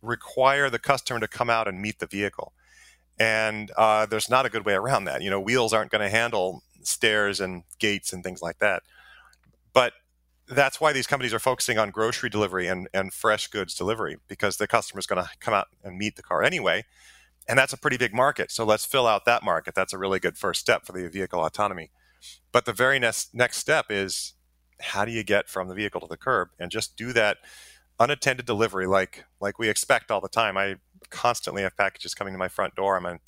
require 0.00 0.70
the 0.70 0.78
customer 0.78 1.18
to 1.18 1.26
come 1.26 1.50
out 1.50 1.66
and 1.66 1.82
meet 1.82 1.98
the 1.98 2.06
vehicle. 2.06 2.52
And 3.18 3.72
uh, 3.76 4.06
there's 4.06 4.30
not 4.30 4.46
a 4.46 4.48
good 4.48 4.64
way 4.64 4.74
around 4.74 5.04
that. 5.04 5.22
You 5.22 5.30
know, 5.30 5.40
wheels 5.40 5.72
aren't 5.72 5.90
going 5.90 6.00
to 6.00 6.08
handle 6.08 6.62
stairs 6.82 7.40
and 7.40 7.64
gates 7.80 8.12
and 8.12 8.22
things 8.22 8.40
like 8.40 8.58
that. 8.60 8.84
But 9.72 9.92
that's 10.46 10.80
why 10.80 10.92
these 10.92 11.08
companies 11.08 11.34
are 11.34 11.40
focusing 11.40 11.78
on 11.78 11.90
grocery 11.90 12.30
delivery 12.30 12.68
and, 12.68 12.88
and 12.94 13.12
fresh 13.12 13.48
goods 13.48 13.74
delivery 13.74 14.18
because 14.28 14.56
the 14.56 14.68
customer 14.68 15.00
is 15.00 15.06
going 15.06 15.22
to 15.22 15.28
come 15.40 15.52
out 15.52 15.66
and 15.82 15.98
meet 15.98 16.14
the 16.14 16.22
car 16.22 16.44
anyway. 16.44 16.84
And 17.50 17.58
that's 17.58 17.72
a 17.72 17.76
pretty 17.76 17.96
big 17.96 18.14
market. 18.14 18.52
So 18.52 18.64
let's 18.64 18.84
fill 18.84 19.08
out 19.08 19.24
that 19.24 19.42
market. 19.42 19.74
That's 19.74 19.92
a 19.92 19.98
really 19.98 20.20
good 20.20 20.38
first 20.38 20.60
step 20.60 20.86
for 20.86 20.92
the 20.92 21.08
vehicle 21.08 21.44
autonomy. 21.44 21.90
But 22.52 22.64
the 22.64 22.72
very 22.72 23.00
next, 23.00 23.34
next 23.34 23.56
step 23.56 23.86
is 23.90 24.34
how 24.80 25.04
do 25.04 25.10
you 25.10 25.24
get 25.24 25.48
from 25.48 25.66
the 25.66 25.74
vehicle 25.74 26.00
to 26.02 26.06
the 26.06 26.16
curb 26.16 26.50
and 26.60 26.70
just 26.70 26.96
do 26.96 27.12
that 27.12 27.38
unattended 27.98 28.46
delivery 28.46 28.86
like 28.86 29.24
like 29.40 29.58
we 29.58 29.68
expect 29.68 30.12
all 30.12 30.20
the 30.20 30.28
time. 30.28 30.56
I 30.56 30.76
constantly 31.10 31.62
have 31.62 31.76
packages 31.76 32.14
coming 32.14 32.32
to 32.32 32.38
my 32.38 32.48
front 32.48 32.76
door. 32.76 32.96
I'm 32.96 33.04
a 33.04 33.18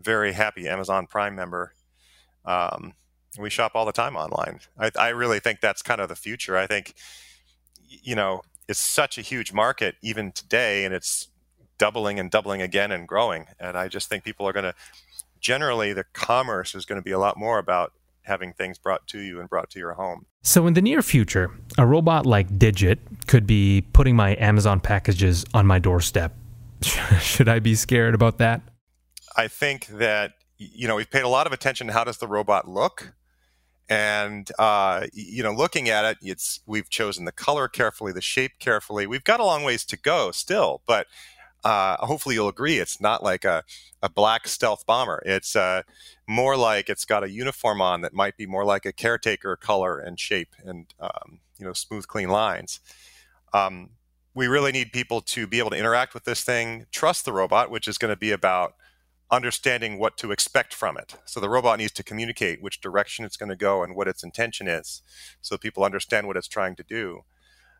very 0.00 0.32
happy 0.32 0.68
Amazon 0.68 1.06
Prime 1.06 1.36
member. 1.36 1.74
Um, 2.44 2.94
we 3.38 3.50
shop 3.50 3.72
all 3.76 3.86
the 3.86 3.92
time 3.92 4.16
online. 4.16 4.58
I, 4.78 4.90
I 4.98 5.08
really 5.10 5.38
think 5.38 5.60
that's 5.60 5.80
kind 5.80 6.00
of 6.00 6.08
the 6.08 6.16
future. 6.16 6.56
I 6.56 6.66
think, 6.66 6.94
you 7.88 8.16
know, 8.16 8.42
it's 8.68 8.80
such 8.80 9.16
a 9.16 9.22
huge 9.22 9.52
market 9.52 9.94
even 10.02 10.32
today, 10.32 10.84
and 10.84 10.92
it's 10.92 11.28
doubling 11.80 12.20
and 12.20 12.30
doubling 12.30 12.60
again 12.60 12.92
and 12.92 13.08
growing. 13.08 13.46
And 13.58 13.76
I 13.76 13.88
just 13.88 14.08
think 14.08 14.22
people 14.22 14.46
are 14.46 14.52
going 14.52 14.64
to 14.64 14.74
generally 15.40 15.92
the 15.94 16.04
commerce 16.12 16.74
is 16.74 16.84
going 16.84 17.00
to 17.00 17.02
be 17.02 17.10
a 17.10 17.18
lot 17.18 17.38
more 17.38 17.58
about 17.58 17.92
having 18.22 18.52
things 18.52 18.78
brought 18.78 19.08
to 19.08 19.18
you 19.18 19.40
and 19.40 19.48
brought 19.48 19.70
to 19.70 19.78
your 19.78 19.94
home. 19.94 20.26
So, 20.42 20.66
in 20.66 20.74
the 20.74 20.82
near 20.82 21.02
future, 21.02 21.50
a 21.78 21.86
robot 21.86 22.26
like 22.26 22.58
Digit 22.58 23.00
could 23.26 23.46
be 23.46 23.86
putting 23.92 24.14
my 24.14 24.36
Amazon 24.36 24.78
packages 24.78 25.44
on 25.54 25.66
my 25.66 25.78
doorstep. 25.78 26.34
Should 26.82 27.48
I 27.48 27.58
be 27.58 27.74
scared 27.74 28.14
about 28.14 28.38
that? 28.38 28.60
I 29.36 29.48
think 29.48 29.86
that 29.86 30.32
you 30.58 30.86
know 30.86 30.96
we've 30.96 31.10
paid 31.10 31.24
a 31.24 31.28
lot 31.28 31.46
of 31.46 31.52
attention 31.52 31.86
to 31.86 31.92
how 31.94 32.04
does 32.04 32.18
the 32.18 32.28
robot 32.28 32.68
look 32.68 33.14
and 33.88 34.50
uh, 34.58 35.06
you 35.14 35.42
know 35.42 35.52
looking 35.52 35.88
at 35.88 36.04
it 36.04 36.18
it's 36.20 36.60
we've 36.66 36.90
chosen 36.90 37.24
the 37.24 37.32
color 37.32 37.68
carefully 37.68 38.12
the 38.12 38.20
shape 38.20 38.52
carefully 38.58 39.06
we've 39.06 39.24
got 39.24 39.40
a 39.40 39.44
long 39.44 39.62
ways 39.62 39.84
to 39.86 39.96
go 39.96 40.30
still 40.30 40.82
but 40.86 41.06
uh, 41.64 41.96
hopefully 42.04 42.34
you'll 42.34 42.48
agree 42.48 42.78
it's 42.78 43.00
not 43.00 43.22
like 43.22 43.44
a, 43.44 43.62
a 44.02 44.08
black 44.08 44.48
stealth 44.48 44.86
bomber 44.86 45.22
it's 45.26 45.54
uh, 45.56 45.82
more 46.26 46.56
like 46.56 46.88
it's 46.88 47.04
got 47.04 47.24
a 47.24 47.30
uniform 47.30 47.80
on 47.80 48.00
that 48.00 48.14
might 48.14 48.36
be 48.36 48.46
more 48.46 48.64
like 48.64 48.86
a 48.86 48.92
caretaker 48.92 49.56
color 49.56 49.98
and 49.98 50.18
shape 50.18 50.54
and 50.64 50.94
um, 51.00 51.40
you 51.58 51.66
know 51.66 51.72
smooth 51.72 52.06
clean 52.06 52.28
lines 52.28 52.80
um, 53.52 53.90
we 54.34 54.46
really 54.46 54.72
need 54.72 54.92
people 54.92 55.20
to 55.20 55.46
be 55.46 55.58
able 55.58 55.70
to 55.70 55.78
interact 55.78 56.14
with 56.14 56.24
this 56.24 56.42
thing 56.42 56.86
trust 56.90 57.24
the 57.24 57.32
robot 57.32 57.70
which 57.70 57.88
is 57.88 57.98
going 57.98 58.12
to 58.12 58.16
be 58.16 58.32
about 58.32 58.74
understanding 59.30 59.98
what 59.98 60.16
to 60.16 60.32
expect 60.32 60.74
from 60.74 60.96
it. 60.96 61.14
So 61.24 61.40
the 61.40 61.48
robot 61.48 61.78
needs 61.78 61.92
to 61.92 62.02
communicate 62.02 62.60
which 62.62 62.80
direction 62.80 63.24
it's 63.24 63.36
going 63.36 63.48
to 63.48 63.56
go 63.56 63.82
and 63.82 63.94
what 63.94 64.08
its 64.08 64.24
intention 64.24 64.66
is, 64.66 65.02
so 65.40 65.56
people 65.56 65.84
understand 65.84 66.26
what 66.26 66.36
it's 66.36 66.48
trying 66.48 66.76
to 66.76 66.82
do. 66.82 67.20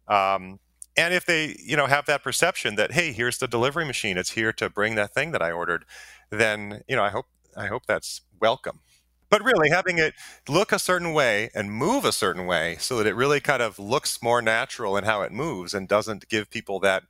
Um, 0.07 0.61
and 0.97 1.15
if 1.15 1.25
they, 1.25 1.57
you 1.59 1.77
know, 1.77 1.87
have 1.87 2.07
that 2.07 2.23
perception 2.23 2.77
that 2.77 2.93
hey, 2.93 3.13
here's 3.13 3.39
the 3.39 3.49
delivery 3.49 3.85
machine, 3.85 4.19
it's 4.19 4.31
here 4.33 4.53
to 4.55 4.69
bring 4.71 4.95
that 4.97 5.15
thing 5.15 5.33
that 5.33 5.43
I 5.43 5.53
ordered, 5.53 5.85
then 6.31 6.83
you 6.89 6.97
know, 6.97 7.05
I 7.05 7.11
hope 7.11 7.27
I 7.57 7.67
hope 7.67 7.87
that's 7.87 8.23
welcome. 8.41 8.81
But 9.31 9.45
really, 9.45 9.71
having 9.71 9.99
it 9.99 10.15
look 10.49 10.73
a 10.73 10.79
certain 10.79 11.13
way 11.13 11.51
and 11.55 11.73
move 11.73 12.05
a 12.05 12.13
certain 12.13 12.47
way, 12.47 12.77
so 12.81 12.99
that 12.99 13.07
it 13.07 13.15
really 13.15 13.41
kind 13.41 13.63
of 13.63 13.79
looks 13.79 14.23
more 14.23 14.43
natural 14.43 14.97
in 14.97 15.05
how 15.05 15.23
it 15.23 15.33
moves 15.33 15.73
and 15.73 15.87
doesn't 15.87 16.29
give 16.29 16.51
people 16.51 16.81
that 16.81 17.05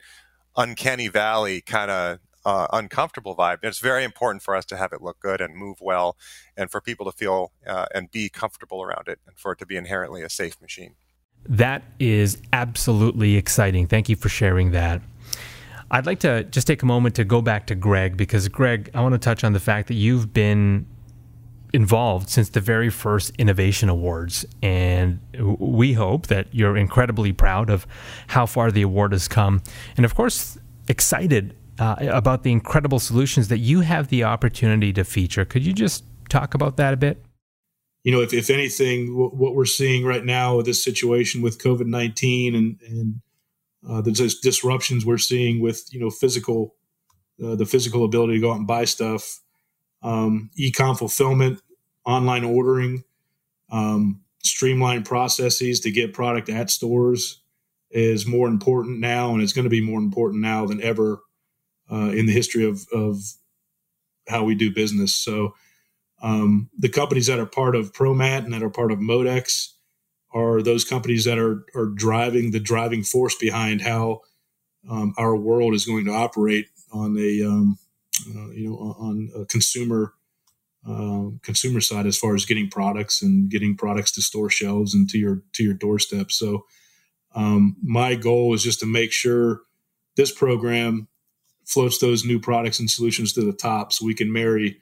uncanny 0.56 1.08
valley 1.08 1.60
kind 1.60 1.90
of 1.90 2.18
uh, 2.44 2.66
uncomfortable 2.72 3.36
vibe. 3.36 3.58
It's 3.62 3.78
very 3.78 4.04
important 4.04 4.42
for 4.42 4.56
us 4.56 4.64
to 4.66 4.76
have 4.76 4.92
it 4.92 5.02
look 5.02 5.20
good 5.20 5.40
and 5.40 5.56
move 5.56 5.78
well, 5.80 6.16
and 6.56 6.70
for 6.70 6.80
people 6.80 7.06
to 7.10 7.12
feel 7.16 7.52
uh, 7.66 7.86
and 7.94 8.10
be 8.10 8.28
comfortable 8.28 8.82
around 8.82 9.08
it, 9.08 9.18
and 9.26 9.38
for 9.38 9.52
it 9.52 9.58
to 9.60 9.66
be 9.66 9.76
inherently 9.76 10.22
a 10.22 10.30
safe 10.30 10.60
machine. 10.60 10.94
That 11.48 11.82
is 11.98 12.38
absolutely 12.52 13.36
exciting. 13.36 13.86
Thank 13.86 14.08
you 14.08 14.16
for 14.16 14.28
sharing 14.28 14.72
that. 14.72 15.02
I'd 15.90 16.06
like 16.06 16.20
to 16.20 16.44
just 16.44 16.66
take 16.66 16.82
a 16.82 16.86
moment 16.86 17.16
to 17.16 17.24
go 17.24 17.42
back 17.42 17.66
to 17.66 17.74
Greg 17.74 18.16
because, 18.16 18.46
Greg, 18.48 18.90
I 18.94 19.00
want 19.00 19.14
to 19.14 19.18
touch 19.18 19.42
on 19.42 19.52
the 19.52 19.60
fact 19.60 19.88
that 19.88 19.94
you've 19.94 20.32
been 20.32 20.86
involved 21.72 22.28
since 22.28 22.50
the 22.50 22.60
very 22.60 22.90
first 22.90 23.32
Innovation 23.38 23.88
Awards. 23.88 24.44
And 24.62 25.20
we 25.58 25.92
hope 25.92 26.28
that 26.28 26.46
you're 26.52 26.76
incredibly 26.76 27.32
proud 27.32 27.70
of 27.70 27.86
how 28.28 28.46
far 28.46 28.70
the 28.70 28.82
award 28.82 29.12
has 29.12 29.28
come. 29.28 29.62
And 29.96 30.04
of 30.04 30.14
course, 30.14 30.58
excited 30.88 31.56
uh, 31.78 31.96
about 32.00 32.42
the 32.42 32.52
incredible 32.52 32.98
solutions 32.98 33.48
that 33.48 33.58
you 33.58 33.80
have 33.80 34.08
the 34.08 34.24
opportunity 34.24 34.92
to 34.92 35.04
feature. 35.04 35.44
Could 35.44 35.64
you 35.64 35.72
just 35.72 36.04
talk 36.28 36.54
about 36.54 36.76
that 36.76 36.94
a 36.94 36.96
bit? 36.96 37.24
You 38.02 38.12
know, 38.12 38.20
if, 38.20 38.32
if 38.32 38.50
anything, 38.50 39.16
what, 39.16 39.36
what 39.36 39.54
we're 39.54 39.66
seeing 39.66 40.04
right 40.04 40.24
now 40.24 40.56
with 40.56 40.66
this 40.66 40.82
situation 40.82 41.42
with 41.42 41.62
COVID 41.62 41.86
19 41.86 42.54
and, 42.54 42.80
and 42.86 43.20
uh, 43.88 44.00
the 44.00 44.12
dis- 44.12 44.40
disruptions 44.40 45.04
we're 45.04 45.18
seeing 45.18 45.60
with, 45.60 45.88
you 45.92 46.00
know, 46.00 46.10
physical, 46.10 46.74
uh, 47.44 47.56
the 47.56 47.66
physical 47.66 48.04
ability 48.04 48.34
to 48.34 48.40
go 48.40 48.52
out 48.52 48.58
and 48.58 48.66
buy 48.66 48.84
stuff, 48.84 49.40
um, 50.02 50.50
e-com 50.56 50.96
fulfillment, 50.96 51.60
online 52.04 52.44
ordering, 52.44 53.04
um, 53.70 54.22
streamlined 54.42 55.04
processes 55.04 55.80
to 55.80 55.90
get 55.90 56.14
product 56.14 56.48
at 56.48 56.70
stores 56.70 57.42
is 57.90 58.26
more 58.26 58.48
important 58.48 59.00
now, 59.00 59.32
and 59.32 59.42
it's 59.42 59.52
going 59.52 59.64
to 59.64 59.70
be 59.70 59.80
more 59.80 59.98
important 59.98 60.42
now 60.42 60.64
than 60.66 60.82
ever 60.82 61.20
uh, 61.90 62.10
in 62.10 62.26
the 62.26 62.32
history 62.32 62.64
of, 62.64 62.86
of 62.92 63.18
how 64.28 64.44
we 64.44 64.54
do 64.54 64.72
business. 64.72 65.14
So, 65.14 65.54
um, 66.22 66.68
the 66.78 66.88
companies 66.88 67.26
that 67.26 67.38
are 67.38 67.46
part 67.46 67.74
of 67.74 67.92
ProMat 67.92 68.44
and 68.44 68.52
that 68.52 68.62
are 68.62 68.70
part 68.70 68.92
of 68.92 68.98
Modex 68.98 69.72
are 70.32 70.62
those 70.62 70.84
companies 70.84 71.24
that 71.24 71.38
are 71.38 71.64
are 71.74 71.86
driving 71.86 72.50
the 72.50 72.60
driving 72.60 73.02
force 73.02 73.34
behind 73.34 73.82
how 73.82 74.20
um, 74.88 75.14
our 75.18 75.36
world 75.36 75.74
is 75.74 75.86
going 75.86 76.04
to 76.04 76.12
operate 76.12 76.66
on 76.92 77.16
a 77.18 77.42
um, 77.42 77.78
uh, 78.28 78.50
you 78.50 78.68
know 78.68 78.76
on 78.76 79.30
a 79.36 79.44
consumer 79.46 80.14
uh, 80.88 81.26
consumer 81.42 81.80
side 81.80 82.06
as 82.06 82.16
far 82.16 82.34
as 82.34 82.46
getting 82.46 82.70
products 82.70 83.22
and 83.22 83.50
getting 83.50 83.76
products 83.76 84.12
to 84.12 84.22
store 84.22 84.50
shelves 84.50 84.94
and 84.94 85.08
to 85.10 85.18
your 85.18 85.42
to 85.52 85.62
your 85.62 85.74
doorstep. 85.74 86.30
So 86.30 86.64
um, 87.34 87.76
my 87.82 88.14
goal 88.14 88.54
is 88.54 88.62
just 88.62 88.80
to 88.80 88.86
make 88.86 89.12
sure 89.12 89.60
this 90.16 90.32
program 90.32 91.08
floats 91.64 91.98
those 91.98 92.24
new 92.24 92.40
products 92.40 92.80
and 92.80 92.90
solutions 92.90 93.32
to 93.34 93.42
the 93.42 93.52
top, 93.52 93.92
so 93.92 94.04
we 94.04 94.14
can 94.14 94.32
marry 94.32 94.80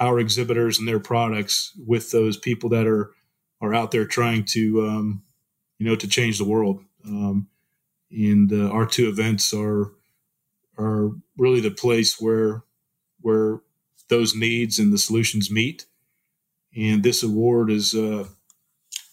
our 0.00 0.18
exhibitors 0.18 0.78
and 0.78 0.88
their 0.88 0.98
products 0.98 1.72
with 1.86 2.10
those 2.10 2.36
people 2.36 2.70
that 2.70 2.86
are 2.86 3.12
are 3.60 3.74
out 3.74 3.90
there 3.90 4.06
trying 4.06 4.44
to 4.44 4.86
um, 4.86 5.22
you 5.78 5.86
know 5.86 5.96
to 5.96 6.08
change 6.08 6.38
the 6.38 6.44
world. 6.44 6.82
Um, 7.06 7.48
and 8.10 8.52
uh, 8.52 8.70
our 8.70 8.86
two 8.86 9.08
events 9.08 9.54
are 9.54 9.92
are 10.78 11.10
really 11.36 11.60
the 11.60 11.70
place 11.70 12.20
where 12.20 12.64
where 13.20 13.60
those 14.08 14.34
needs 14.34 14.78
and 14.78 14.92
the 14.92 14.98
solutions 14.98 15.50
meet. 15.50 15.86
And 16.76 17.02
this 17.02 17.22
award 17.22 17.70
is 17.70 17.94
uh, 17.94 18.26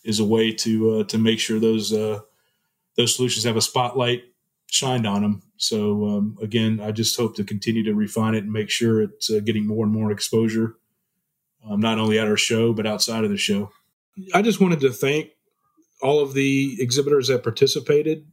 is 0.04 0.20
a 0.20 0.26
way 0.26 0.52
to 0.54 1.00
uh, 1.00 1.04
to 1.06 1.18
make 1.18 1.40
sure 1.40 1.60
those 1.60 1.94
uh, 1.94 2.22
those 2.96 3.16
solutions 3.16 3.46
have 3.46 3.58
a 3.58 3.62
spotlight 3.62 4.24
shined 4.70 5.08
on 5.08 5.22
them. 5.22 5.42
So 5.58 6.06
um, 6.06 6.38
again, 6.42 6.80
I 6.82 6.92
just 6.92 7.18
hope 7.18 7.36
to 7.38 7.44
continue 7.44 7.84
to 7.84 7.94
refine 7.94 8.36
it 8.36 8.44
and 8.44 8.52
make 8.52 8.70
sure 8.70 9.02
it's 9.02 9.30
uh, 9.30 9.40
getting 9.44 9.66
more 9.66 9.86
and 9.86 9.94
more 9.94 10.12
exposure, 10.12 10.76
um, 11.68 11.80
not 11.80 12.00
only 12.00 12.20
at 12.20 12.28
our 12.28 12.38
show 12.38 12.74
but 12.74 12.86
outside 12.86 13.24
of 13.24 13.30
the 13.30 13.38
show. 13.38 13.72
I 14.34 14.42
just 14.42 14.60
wanted 14.60 14.80
to 14.82 14.92
thank 14.92 15.32
all 16.02 16.20
of 16.20 16.34
the 16.34 16.78
exhibitors 16.80 17.28
that 17.28 17.44
participated. 17.44 18.26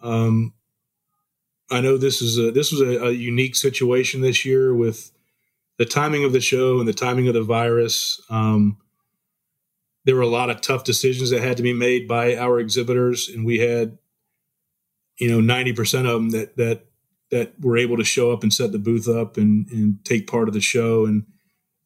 Um, 0.00 0.54
I 1.70 1.80
know 1.80 1.96
this 1.96 2.22
is 2.22 2.38
a, 2.38 2.50
this 2.50 2.72
was 2.72 2.80
a, 2.80 3.06
a, 3.06 3.10
unique 3.10 3.56
situation 3.56 4.20
this 4.20 4.44
year 4.44 4.74
with 4.74 5.10
the 5.76 5.84
timing 5.84 6.24
of 6.24 6.32
the 6.32 6.40
show 6.40 6.78
and 6.78 6.88
the 6.88 6.94
timing 6.94 7.28
of 7.28 7.34
the 7.34 7.42
virus. 7.42 8.20
Um, 8.30 8.78
there 10.04 10.14
were 10.14 10.22
a 10.22 10.28
lot 10.28 10.50
of 10.50 10.60
tough 10.60 10.84
decisions 10.84 11.30
that 11.30 11.42
had 11.42 11.56
to 11.58 11.62
be 11.62 11.72
made 11.72 12.08
by 12.08 12.36
our 12.36 12.58
exhibitors, 12.58 13.28
and 13.28 13.44
we 13.44 13.58
had, 13.58 13.98
you 15.18 15.30
know, 15.30 15.40
ninety 15.40 15.72
percent 15.72 16.06
of 16.06 16.14
them 16.14 16.30
that 16.30 16.56
that 16.56 16.86
that 17.30 17.60
were 17.60 17.76
able 17.76 17.96
to 17.96 18.04
show 18.04 18.32
up 18.32 18.42
and 18.42 18.52
set 18.52 18.72
the 18.72 18.78
booth 18.78 19.08
up 19.08 19.36
and 19.36 19.68
and 19.70 20.04
take 20.04 20.26
part 20.26 20.48
of 20.48 20.54
the 20.54 20.60
show. 20.60 21.06
And 21.06 21.24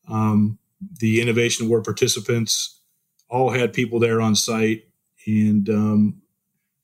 um, 0.09 0.59
the 1.01 1.21
Innovation 1.21 1.66
Award 1.66 1.85
participants 1.85 2.81
all 3.29 3.51
had 3.51 3.73
people 3.73 3.99
there 3.99 4.21
on 4.21 4.35
site, 4.35 4.85
and 5.27 5.68
um, 5.68 6.23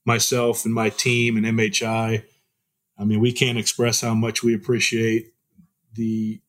myself 0.05 0.65
and 0.65 0.75
my 0.75 0.89
team 0.89 1.37
and 1.37 1.47
MHI 1.47 2.25
I 2.99 3.05
mean, 3.05 3.21
we 3.21 3.33
can't 3.33 3.59
express 3.59 4.01
how 4.01 4.15
much 4.15 4.43
we 4.43 4.55
appreciate 4.55 5.33
the 5.95 6.41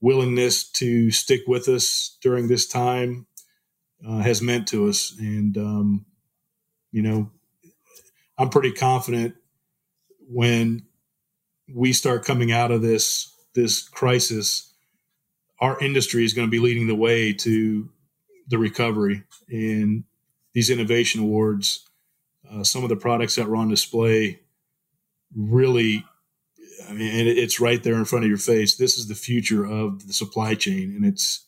willingness 0.00 0.70
to 0.72 1.10
stick 1.10 1.42
with 1.46 1.68
us 1.68 2.16
during 2.22 2.48
this 2.48 2.66
time 2.66 3.26
uh, 4.06 4.18
has 4.18 4.40
meant 4.40 4.68
to 4.68 4.88
us. 4.88 5.14
And, 5.18 5.58
um, 5.58 6.06
you 6.92 7.02
know, 7.02 7.30
I'm 8.40 8.48
pretty 8.48 8.72
confident 8.72 9.34
when 10.26 10.86
we 11.72 11.92
start 11.92 12.24
coming 12.24 12.50
out 12.50 12.70
of 12.70 12.80
this 12.80 13.36
this 13.54 13.86
crisis, 13.86 14.72
our 15.60 15.78
industry 15.80 16.24
is 16.24 16.32
going 16.32 16.46
to 16.46 16.50
be 16.50 16.58
leading 16.58 16.86
the 16.86 16.94
way 16.94 17.34
to 17.34 17.90
the 18.48 18.56
recovery. 18.56 19.24
And 19.50 20.04
these 20.54 20.70
innovation 20.70 21.20
awards, 21.20 21.86
uh, 22.50 22.64
some 22.64 22.82
of 22.82 22.88
the 22.88 22.96
products 22.96 23.36
that 23.36 23.46
were 23.46 23.56
on 23.56 23.68
display 23.68 24.40
really 25.36 26.04
I 26.88 26.92
mean, 26.94 27.26
it's 27.26 27.60
right 27.60 27.82
there 27.82 27.94
in 27.94 28.06
front 28.06 28.24
of 28.24 28.30
your 28.30 28.38
face. 28.38 28.76
This 28.76 28.96
is 28.96 29.06
the 29.06 29.14
future 29.14 29.66
of 29.66 30.06
the 30.06 30.14
supply 30.14 30.54
chain, 30.54 30.94
and 30.96 31.04
it's. 31.04 31.46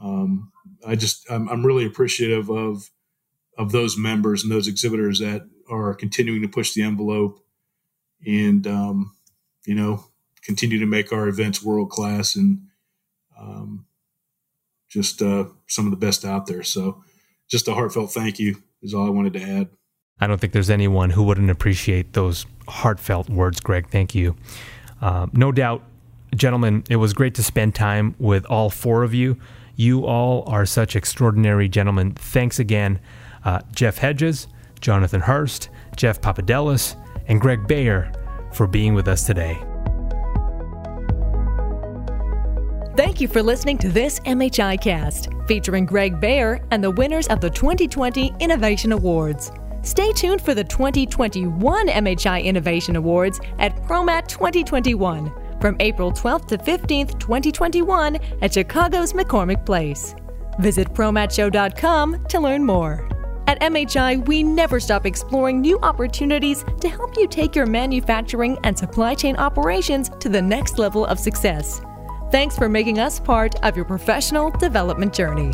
Um, 0.00 0.52
I 0.86 0.94
just 0.94 1.30
I'm, 1.30 1.48
I'm, 1.50 1.66
really 1.66 1.84
appreciative 1.84 2.48
of 2.48 2.88
of 3.58 3.72
those 3.72 3.98
members 3.98 4.42
and 4.42 4.50
those 4.50 4.68
exhibitors 4.68 5.18
that 5.18 5.42
are 5.70 5.94
continuing 5.94 6.42
to 6.42 6.48
push 6.48 6.72
the 6.74 6.82
envelope, 6.82 7.40
and 8.26 8.66
um, 8.66 9.14
you 9.66 9.74
know 9.74 10.04
continue 10.42 10.78
to 10.78 10.86
make 10.86 11.12
our 11.12 11.28
events 11.28 11.62
world 11.62 11.90
class 11.90 12.34
and 12.34 12.62
um, 13.38 13.86
just 14.88 15.22
uh, 15.22 15.46
some 15.68 15.86
of 15.86 15.90
the 15.90 15.96
best 15.96 16.24
out 16.24 16.46
there. 16.46 16.62
So, 16.62 17.02
just 17.48 17.68
a 17.68 17.74
heartfelt 17.74 18.12
thank 18.12 18.38
you 18.38 18.62
is 18.82 18.94
all 18.94 19.06
I 19.06 19.10
wanted 19.10 19.32
to 19.34 19.42
add. 19.42 19.68
I 20.20 20.26
don't 20.26 20.40
think 20.40 20.52
there's 20.52 20.70
anyone 20.70 21.10
who 21.10 21.22
wouldn't 21.22 21.50
appreciate 21.50 22.12
those 22.12 22.44
heartfelt 22.68 23.30
words, 23.30 23.60
Greg. 23.60 23.88
Thank 23.88 24.14
you. 24.14 24.36
Uh, 25.00 25.28
no 25.32 25.50
doubt, 25.50 25.82
gentlemen, 26.34 26.84
it 26.90 26.96
was 26.96 27.14
great 27.14 27.34
to 27.36 27.42
spend 27.42 27.74
time 27.74 28.14
with 28.18 28.44
all 28.46 28.68
four 28.68 29.02
of 29.02 29.14
you. 29.14 29.38
You 29.76 30.04
all 30.04 30.44
are 30.46 30.66
such 30.66 30.94
extraordinary 30.94 31.68
gentlemen. 31.68 32.12
Thanks 32.12 32.58
again, 32.58 33.00
uh, 33.44 33.60
Jeff 33.72 33.98
Hedges, 33.98 34.46
Jonathan 34.80 35.20
Hurst, 35.20 35.70
Jeff 35.96 36.20
Papadelis, 36.20 36.96
and 37.28 37.40
Greg 37.40 37.66
Bayer 37.66 38.12
for 38.52 38.66
being 38.66 38.94
with 38.94 39.08
us 39.08 39.24
today. 39.24 39.58
Thank 42.96 43.20
you 43.20 43.28
for 43.28 43.42
listening 43.42 43.78
to 43.78 43.88
this 43.88 44.20
MHI 44.20 44.80
cast 44.80 45.28
featuring 45.46 45.86
Greg 45.86 46.20
Bayer 46.20 46.60
and 46.70 46.82
the 46.84 46.90
winners 46.90 47.28
of 47.28 47.40
the 47.40 47.48
2020 47.48 48.34
Innovation 48.40 48.92
Awards. 48.92 49.52
Stay 49.82 50.12
tuned 50.12 50.42
for 50.42 50.54
the 50.54 50.64
2021 50.64 51.88
MHI 51.88 52.44
Innovation 52.44 52.96
Awards 52.96 53.40
at 53.58 53.74
ProMat 53.84 54.26
2021 54.26 55.32
from 55.60 55.76
April 55.80 56.12
12th 56.12 56.46
to 56.48 56.58
15th, 56.58 57.18
2021 57.18 58.16
at 58.42 58.52
Chicago's 58.52 59.12
McCormick 59.12 59.64
Place. 59.64 60.14
Visit 60.58 60.92
ProMatShow.com 60.92 62.26
to 62.26 62.40
learn 62.40 62.64
more. 62.64 63.08
At 63.50 63.60
MHI, 63.62 64.28
we 64.28 64.44
never 64.44 64.78
stop 64.78 65.04
exploring 65.04 65.60
new 65.60 65.76
opportunities 65.82 66.64
to 66.80 66.88
help 66.88 67.16
you 67.16 67.26
take 67.26 67.56
your 67.56 67.66
manufacturing 67.66 68.56
and 68.62 68.78
supply 68.78 69.12
chain 69.16 69.34
operations 69.34 70.08
to 70.20 70.28
the 70.28 70.40
next 70.40 70.78
level 70.78 71.04
of 71.04 71.18
success. 71.18 71.82
Thanks 72.30 72.56
for 72.56 72.68
making 72.68 73.00
us 73.00 73.18
part 73.18 73.56
of 73.64 73.74
your 73.74 73.86
professional 73.86 74.52
development 74.52 75.12
journey. 75.12 75.50